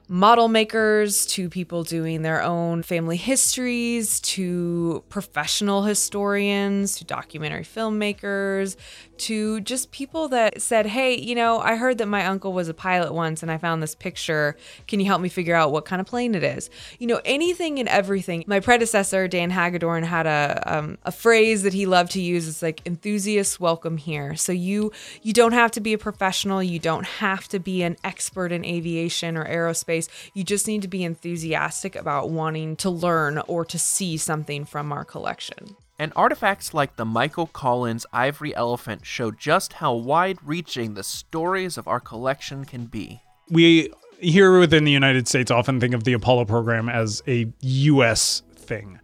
model 0.10 0.48
makers 0.48 1.26
to 1.26 1.50
people 1.50 1.84
doing 1.84 2.22
their 2.22 2.42
own 2.42 2.82
family 2.82 3.18
histories 3.18 4.22
to 4.22 5.04
professional 5.10 5.84
historians 5.84 6.96
to 6.96 7.04
documentary 7.04 7.64
filmmakers 7.64 8.78
to 9.18 9.60
just 9.62 9.92
people 9.92 10.30
that 10.30 10.62
said, 10.62 10.86
Hey, 10.86 11.18
you 11.18 11.36
know, 11.36 11.60
I 11.60 11.76
heard 11.76 11.98
that 11.98 12.08
my 12.08 12.26
uncle 12.26 12.54
was 12.54 12.70
a 12.70 12.74
pilot 12.74 13.14
once 13.14 13.42
and 13.42 13.52
I 13.52 13.58
found 13.58 13.84
this 13.84 13.96
picture. 13.96 14.56
Can 14.88 15.00
you 15.00 15.08
help 15.08 15.22
me 15.22 15.30
figure 15.30 15.56
out 15.56 15.72
what 15.72 15.86
kind 15.86 16.00
of 16.00 16.08
plane 16.08 16.36
it 16.36 16.44
is? 16.44 16.70
You 17.00 17.08
know, 17.08 17.20
anything 17.26 17.80
and 17.80 17.90
everything. 17.90 18.44
My 18.48 18.60
predecessor, 18.60 19.28
Dan 19.28 19.50
Hagedorn, 19.50 20.04
had 20.04 20.28
a, 20.28 20.64
um, 20.66 20.98
a 21.04 21.12
phrase 21.12 21.64
that 21.64 21.74
he 21.74 21.86
loved 21.86 22.12
to 22.12 22.22
use. 22.22 22.48
It's 22.48 22.62
like 22.62 22.82
enthusiasts 22.86 23.60
welcome 23.60 23.98
here. 23.98 24.36
So 24.36 24.52
you, 24.52 24.92
you 25.22 25.34
don't 25.34 25.54
have 25.54 25.72
to 25.72 25.82
be 25.82 25.94
a 25.94 25.98
professional. 25.98 26.62
You 26.62 26.80
don't 26.80 27.06
have 27.06 27.48
to 27.50 27.60
be 27.60 27.84
an 27.84 27.98
expert 28.04 28.52
in 28.52 28.64
aviation 28.64 29.36
or 29.36 29.46
aerospace. 29.46 29.97
You 30.34 30.44
just 30.44 30.68
need 30.68 30.82
to 30.84 30.88
be 30.88 31.04
enthusiastic 31.04 31.96
about 31.96 32.30
wanting 32.30 32.76
to 32.78 32.90
learn 32.90 33.40
or 33.48 33.66
to 33.66 33.80
see 33.80 34.18
something 34.18 34.66
from 34.66 34.92
our 34.92 35.04
collection. 35.04 35.76
And 36.00 36.14
artifacts 36.16 36.74
like 36.74 36.96
the 36.96 37.06
Michael 37.06 37.48
Collins 37.48 38.06
ivory 38.14 38.56
elephant 38.56 39.06
show 39.06 39.32
just 39.32 39.74
how 39.74 39.94
wide 39.96 40.38
reaching 40.44 40.94
the 40.94 41.04
stories 41.04 41.78
of 41.78 41.88
our 41.88 42.00
collection 42.00 42.66
can 42.66 42.86
be. 42.86 43.22
We 43.50 43.92
here 44.20 44.60
within 44.60 44.84
the 44.84 44.92
United 44.92 45.28
States 45.28 45.52
often 45.52 45.80
think 45.80 45.94
of 45.94 46.04
the 46.04 46.14
Apollo 46.14 46.46
program 46.46 46.90
as 46.90 47.22
a 47.28 47.52
US 47.62 48.42
thing. 48.56 49.00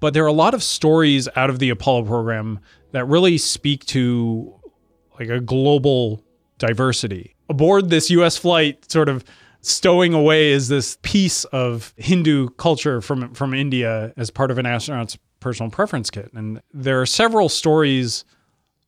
But 0.00 0.14
there 0.14 0.24
are 0.24 0.28
a 0.28 0.32
lot 0.32 0.54
of 0.54 0.62
stories 0.62 1.28
out 1.36 1.48
of 1.48 1.60
the 1.60 1.70
Apollo 1.70 2.04
program 2.04 2.58
that 2.90 3.04
really 3.04 3.38
speak 3.38 3.84
to 3.86 4.52
like 5.18 5.28
a 5.28 5.40
global 5.40 6.24
diversity. 6.58 7.36
Aboard 7.48 7.90
this 7.90 8.10
US 8.10 8.36
flight, 8.36 8.90
sort 8.90 9.08
of 9.08 9.24
stowing 9.62 10.12
away 10.12 10.50
is 10.50 10.68
this 10.68 10.98
piece 11.02 11.44
of 11.46 11.94
Hindu 11.96 12.50
culture 12.50 13.00
from 13.00 13.32
from 13.34 13.54
India 13.54 14.12
as 14.16 14.30
part 14.30 14.50
of 14.50 14.58
an 14.58 14.66
astronaut's 14.66 15.16
personal 15.40 15.70
preference 15.70 16.10
kit. 16.10 16.30
And 16.34 16.60
there 16.72 17.00
are 17.00 17.06
several 17.06 17.48
stories 17.48 18.24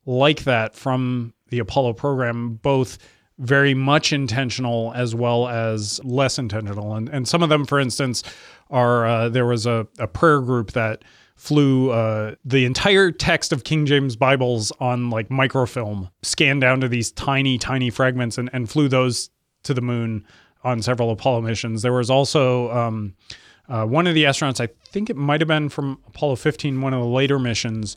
like 0.07 0.45
that 0.45 0.77
from 0.77 1.33
the 1.49 1.59
Apollo 1.59 1.95
program, 1.95 2.55
both 2.63 2.99
very 3.39 3.75
much 3.75 4.13
intentional 4.13 4.93
as 4.95 5.15
well 5.15 5.49
as 5.49 6.01
less 6.05 6.39
intentional. 6.39 6.95
And, 6.95 7.09
and 7.09 7.27
some 7.27 7.43
of 7.43 7.49
them, 7.49 7.65
for 7.65 7.81
instance, 7.81 8.23
are 8.71 9.07
uh, 9.07 9.29
there 9.29 9.47
was 9.47 9.67
a, 9.67 9.87
a 9.99 10.07
prayer 10.07 10.41
group 10.41 10.73
that 10.73 11.03
flew 11.35 11.91
uh, 11.91 12.37
the 12.45 12.65
entire 12.65 13.11
text 13.11 13.53
of 13.53 13.65
King 13.65 13.87
James 13.87 14.15
Bibles 14.15 14.71
on 14.79 15.11
like 15.11 15.31
microfilm, 15.31 16.11
scanned 16.23 16.61
down 16.61 16.81
to 16.81 16.89
these 16.89 17.11
tiny, 17.11 17.59
tiny 17.59 17.91
fragments, 17.91 18.39
and, 18.39 18.49
and 18.53 18.71
flew 18.71 18.89
those 18.89 19.31
to 19.65 19.75
the 19.75 19.81
moon 19.81 20.25
on 20.65 20.83
several 20.83 21.11
Apollo 21.11 21.43
missions. 21.43 21.83
There 21.83 21.93
was 21.93 22.11
also 22.11 22.71
um, 22.73 23.15
uh, 23.69 23.85
one 23.87 24.07
of 24.07 24.15
the 24.15 24.25
astronauts, 24.25 24.61
I 24.61 24.69
think 24.87 25.11
it 25.11 25.17
might 25.17 25.41
have 25.41 25.49
been 25.49 25.69
from 25.69 25.99
Apollo 26.09 26.37
15, 26.37 26.81
one 26.81 26.95
of 26.95 27.01
the 27.01 27.07
later 27.07 27.39
missions, 27.39 27.97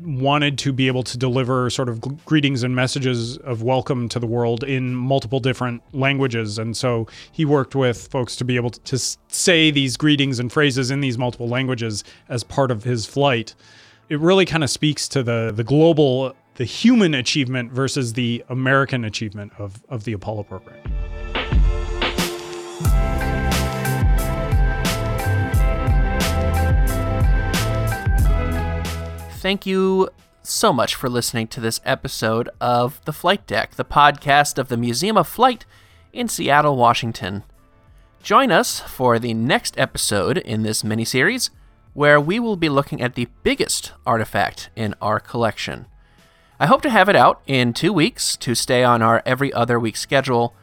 wanted 0.00 0.56
to 0.58 0.72
be 0.72 0.86
able 0.86 1.02
to 1.02 1.18
deliver 1.18 1.68
sort 1.68 1.88
of 1.88 2.24
greetings 2.24 2.62
and 2.62 2.74
messages 2.74 3.36
of 3.38 3.62
welcome 3.62 4.08
to 4.08 4.18
the 4.18 4.26
world 4.26 4.64
in 4.64 4.94
multiple 4.94 5.38
different 5.38 5.82
languages. 5.92 6.58
And 6.58 6.74
so 6.76 7.06
he 7.30 7.44
worked 7.44 7.74
with 7.74 8.08
folks 8.08 8.34
to 8.36 8.44
be 8.44 8.56
able 8.56 8.70
to, 8.70 8.80
to 8.80 8.98
say 9.28 9.70
these 9.70 9.98
greetings 9.98 10.38
and 10.38 10.50
phrases 10.50 10.90
in 10.90 11.00
these 11.00 11.18
multiple 11.18 11.48
languages 11.48 12.04
as 12.28 12.42
part 12.42 12.70
of 12.70 12.84
his 12.84 13.04
flight. 13.04 13.54
It 14.08 14.18
really 14.18 14.46
kind 14.46 14.64
of 14.64 14.70
speaks 14.70 15.08
to 15.08 15.22
the, 15.22 15.52
the 15.54 15.64
global, 15.64 16.34
the 16.54 16.64
human 16.64 17.14
achievement 17.14 17.70
versus 17.72 18.14
the 18.14 18.44
American 18.48 19.04
achievement 19.04 19.52
of, 19.58 19.82
of 19.90 20.04
the 20.04 20.14
Apollo 20.14 20.44
program. 20.44 21.31
Thank 29.42 29.66
you 29.66 30.08
so 30.44 30.72
much 30.72 30.94
for 30.94 31.10
listening 31.10 31.48
to 31.48 31.58
this 31.58 31.80
episode 31.84 32.48
of 32.60 33.04
The 33.06 33.12
Flight 33.12 33.44
Deck, 33.44 33.74
the 33.74 33.84
podcast 33.84 34.56
of 34.56 34.68
the 34.68 34.76
Museum 34.76 35.16
of 35.16 35.26
Flight 35.26 35.66
in 36.12 36.28
Seattle, 36.28 36.76
Washington. 36.76 37.42
Join 38.22 38.52
us 38.52 38.78
for 38.78 39.18
the 39.18 39.34
next 39.34 39.76
episode 39.76 40.38
in 40.38 40.62
this 40.62 40.84
mini 40.84 41.04
series, 41.04 41.50
where 41.92 42.20
we 42.20 42.38
will 42.38 42.54
be 42.54 42.68
looking 42.68 43.02
at 43.02 43.16
the 43.16 43.26
biggest 43.42 43.90
artifact 44.06 44.70
in 44.76 44.94
our 45.02 45.18
collection. 45.18 45.86
I 46.60 46.66
hope 46.66 46.82
to 46.82 46.90
have 46.90 47.08
it 47.08 47.16
out 47.16 47.42
in 47.48 47.72
two 47.72 47.92
weeks 47.92 48.36
to 48.36 48.54
stay 48.54 48.84
on 48.84 49.02
our 49.02 49.24
every 49.26 49.52
other 49.52 49.80
week 49.80 49.96
schedule, 49.96 50.54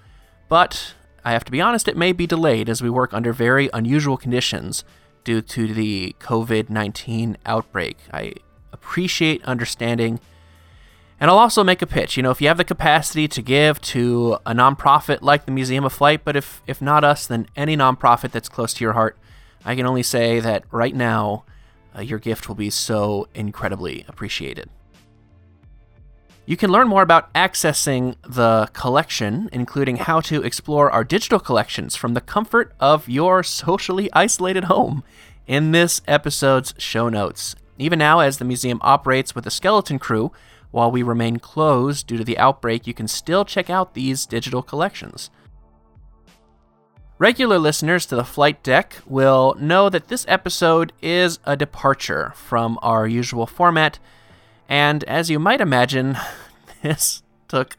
but 0.47 0.93
I 1.25 1.33
have 1.33 1.43
to 1.43 1.51
be 1.51 1.59
honest, 1.59 1.89
it 1.89 1.97
may 1.97 2.13
be 2.13 2.25
delayed 2.25 2.69
as 2.69 2.81
we 2.81 2.89
work 2.89 3.13
under 3.13 3.33
very 3.33 3.69
unusual 3.73 4.15
conditions 4.15 4.85
due 5.25 5.41
to 5.41 5.73
the 5.73 6.15
COVID 6.21 6.69
19 6.69 7.35
outbreak. 7.45 7.97
I 8.13 8.35
appreciate 8.71 9.43
understanding. 9.45 10.19
And 11.19 11.29
I'll 11.29 11.37
also 11.37 11.63
make 11.63 11.81
a 11.81 11.87
pitch. 11.87 12.15
You 12.15 12.23
know, 12.23 12.31
if 12.31 12.41
you 12.41 12.47
have 12.47 12.57
the 12.57 12.63
capacity 12.63 13.27
to 13.27 13.41
give 13.41 13.81
to 13.81 14.37
a 14.45 14.53
nonprofit 14.53 15.21
like 15.21 15.45
the 15.45 15.51
Museum 15.51 15.83
of 15.83 15.91
Flight, 15.91 16.21
but 16.23 16.35
if, 16.35 16.61
if 16.65 16.81
not 16.81 17.03
us, 17.03 17.27
then 17.27 17.47
any 17.55 17.75
nonprofit 17.75 18.31
that's 18.31 18.47
close 18.47 18.73
to 18.75 18.83
your 18.83 18.93
heart, 18.93 19.17
I 19.65 19.75
can 19.75 19.85
only 19.85 20.03
say 20.03 20.39
that 20.39 20.63
right 20.71 20.95
now, 20.95 21.43
uh, 21.95 22.01
your 22.01 22.19
gift 22.19 22.47
will 22.47 22.55
be 22.55 22.69
so 22.69 23.27
incredibly 23.33 24.05
appreciated. 24.07 24.69
You 26.45 26.57
can 26.57 26.71
learn 26.71 26.87
more 26.87 27.03
about 27.03 27.31
accessing 27.33 28.15
the 28.27 28.69
collection, 28.73 29.49
including 29.51 29.97
how 29.97 30.19
to 30.21 30.41
explore 30.41 30.89
our 30.89 31.03
digital 31.03 31.39
collections 31.39 31.95
from 31.95 32.15
the 32.15 32.21
comfort 32.21 32.73
of 32.79 33.07
your 33.07 33.43
socially 33.43 34.09
isolated 34.13 34.63
home, 34.63 35.03
in 35.45 35.71
this 35.71 36.01
episode's 36.07 36.73
show 36.77 37.09
notes. 37.09 37.55
Even 37.79 37.97
now, 37.97 38.19
as 38.19 38.37
the 38.37 38.45
museum 38.45 38.79
operates 38.83 39.33
with 39.33 39.47
a 39.47 39.51
skeleton 39.51 39.97
crew, 39.97 40.31
while 40.71 40.91
we 40.91 41.01
remain 41.01 41.37
closed 41.37 42.05
due 42.05 42.17
to 42.17 42.23
the 42.23 42.37
outbreak, 42.37 42.85
you 42.85 42.93
can 42.93 43.07
still 43.07 43.45
check 43.45 43.69
out 43.69 43.93
these 43.93 44.25
digital 44.25 44.61
collections. 44.61 45.31
Regular 47.17 47.57
listeners 47.57 48.05
to 48.05 48.15
the 48.15 48.23
flight 48.23 48.61
deck 48.63 48.97
will 49.05 49.55
know 49.59 49.89
that 49.89 50.09
this 50.09 50.25
episode 50.27 50.93
is 51.01 51.39
a 51.45 51.55
departure 51.55 52.33
from 52.35 52.77
our 52.81 53.07
usual 53.07 53.47
format, 53.47 53.97
and 54.67 55.03
as 55.05 55.29
you 55.29 55.39
might 55.39 55.61
imagine, 55.61 56.17
this 56.81 57.23
took 57.47 57.77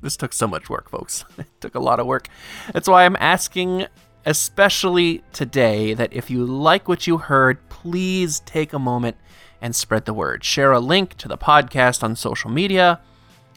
this 0.00 0.16
took 0.16 0.32
so 0.32 0.46
much 0.46 0.70
work, 0.70 0.88
folks. 0.90 1.24
It 1.38 1.46
took 1.60 1.74
a 1.74 1.80
lot 1.80 1.98
of 1.98 2.06
work. 2.06 2.28
That's 2.72 2.88
why 2.88 3.04
I'm 3.04 3.16
asking 3.18 3.86
especially 4.24 5.22
today 5.32 5.94
that 5.94 6.12
if 6.12 6.30
you 6.30 6.44
like 6.44 6.86
what 6.86 7.06
you 7.06 7.16
heard, 7.16 7.66
please 7.70 8.40
take 8.40 8.72
a 8.72 8.78
moment 8.78 9.16
and 9.60 9.74
spread 9.74 10.04
the 10.04 10.14
word. 10.14 10.44
Share 10.44 10.72
a 10.72 10.80
link 10.80 11.16
to 11.16 11.28
the 11.28 11.38
podcast 11.38 12.02
on 12.02 12.16
social 12.16 12.50
media, 12.50 13.00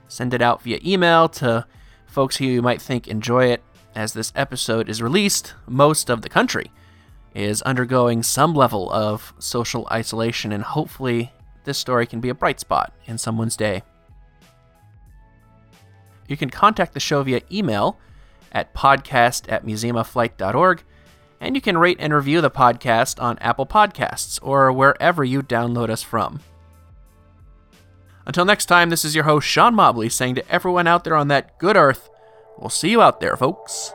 send 0.07 0.33
it 0.33 0.41
out 0.41 0.61
via 0.61 0.79
email 0.83 1.29
to 1.29 1.65
folks 2.07 2.37
who 2.37 2.45
you 2.45 2.61
might 2.61 2.81
think 2.81 3.07
enjoy 3.07 3.45
it. 3.45 3.61
As 3.93 4.13
this 4.13 4.31
episode 4.35 4.87
is 4.87 5.01
released, 5.01 5.53
most 5.67 6.09
of 6.09 6.21
the 6.21 6.29
country 6.29 6.71
is 7.33 7.61
undergoing 7.63 8.23
some 8.23 8.53
level 8.53 8.91
of 8.91 9.33
social 9.39 9.87
isolation, 9.91 10.51
and 10.51 10.63
hopefully, 10.63 11.31
this 11.63 11.77
story 11.77 12.05
can 12.05 12.19
be 12.19 12.29
a 12.29 12.33
bright 12.33 12.59
spot 12.59 12.93
in 13.05 13.17
someone's 13.17 13.55
day. 13.55 13.83
You 16.27 16.37
can 16.37 16.49
contact 16.49 16.93
the 16.93 16.99
show 16.99 17.21
via 17.23 17.41
email 17.51 17.99
at 18.51 18.73
podcast 18.73 19.51
at 19.51 19.65
museumofflight.org 19.65 20.83
and 21.41 21.55
you 21.55 21.61
can 21.61 21.77
rate 21.77 21.97
and 21.99 22.13
review 22.13 22.39
the 22.39 22.51
podcast 22.51 23.21
on 23.21 23.37
Apple 23.39 23.65
Podcasts 23.65 24.39
or 24.41 24.71
wherever 24.71 25.23
you 25.23 25.41
download 25.41 25.89
us 25.89 26.03
from. 26.03 26.39
Until 28.25 28.45
next 28.45 28.67
time, 28.67 28.91
this 28.91 29.03
is 29.03 29.15
your 29.15 29.23
host, 29.23 29.47
Sean 29.47 29.73
Mobley, 29.73 30.07
saying 30.07 30.35
to 30.35 30.49
everyone 30.49 30.87
out 30.87 31.03
there 31.03 31.15
on 31.15 31.27
that 31.29 31.57
good 31.57 31.75
earth, 31.75 32.09
we'll 32.57 32.69
see 32.69 32.91
you 32.91 33.01
out 33.01 33.19
there, 33.19 33.35
folks. 33.35 33.93